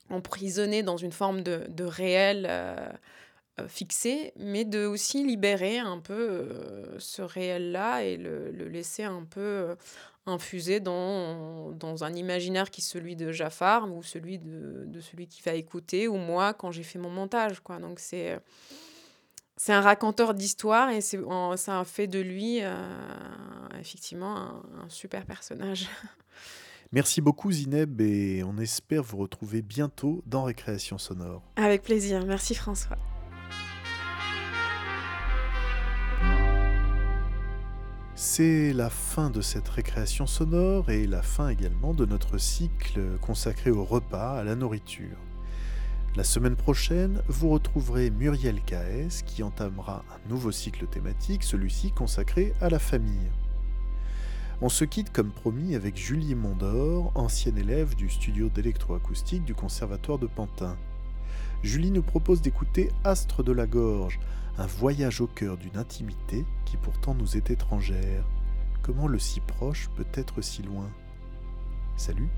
[0.09, 2.47] emprisonnés dans une forme de, réel.
[2.49, 2.89] euh,
[3.67, 9.23] fixé, mais de aussi libérer un peu euh, ce réel-là et le, le laisser un
[9.23, 9.75] peu euh,
[10.25, 15.27] infuser dans, dans un imaginaire qui est celui de Jafar ou celui de, de celui
[15.27, 17.59] qui va écouter ou moi quand j'ai fait mon montage.
[17.61, 17.77] Quoi.
[17.79, 18.39] Donc c'est
[19.57, 22.73] c'est un raconteur d'histoire et c'est, en- ça a fait de lui euh,
[23.79, 25.87] effectivement un, un super personnage.
[26.91, 31.41] Merci beaucoup Zineb et on espère vous retrouver bientôt dans Récréation Sonore.
[31.55, 32.25] Avec plaisir.
[32.25, 32.97] Merci François.
[38.27, 43.69] C'est la fin de cette récréation sonore et la fin également de notre cycle consacré
[43.69, 45.15] au repas, à la nourriture.
[46.15, 52.53] La semaine prochaine, vous retrouverez Muriel Caes qui entamera un nouveau cycle thématique, celui-ci consacré
[52.61, 53.29] à la famille.
[54.59, 60.17] On se quitte comme promis avec Julie Mondor, ancienne élève du studio d'électroacoustique du Conservatoire
[60.17, 60.75] de Pantin.
[61.63, 64.19] Julie nous propose d'écouter Astre de la Gorge,
[64.57, 68.25] un voyage au cœur d'une intimité qui pourtant nous est étrangère.
[68.81, 70.89] Comment le si proche peut être si loin?
[71.97, 72.29] Salut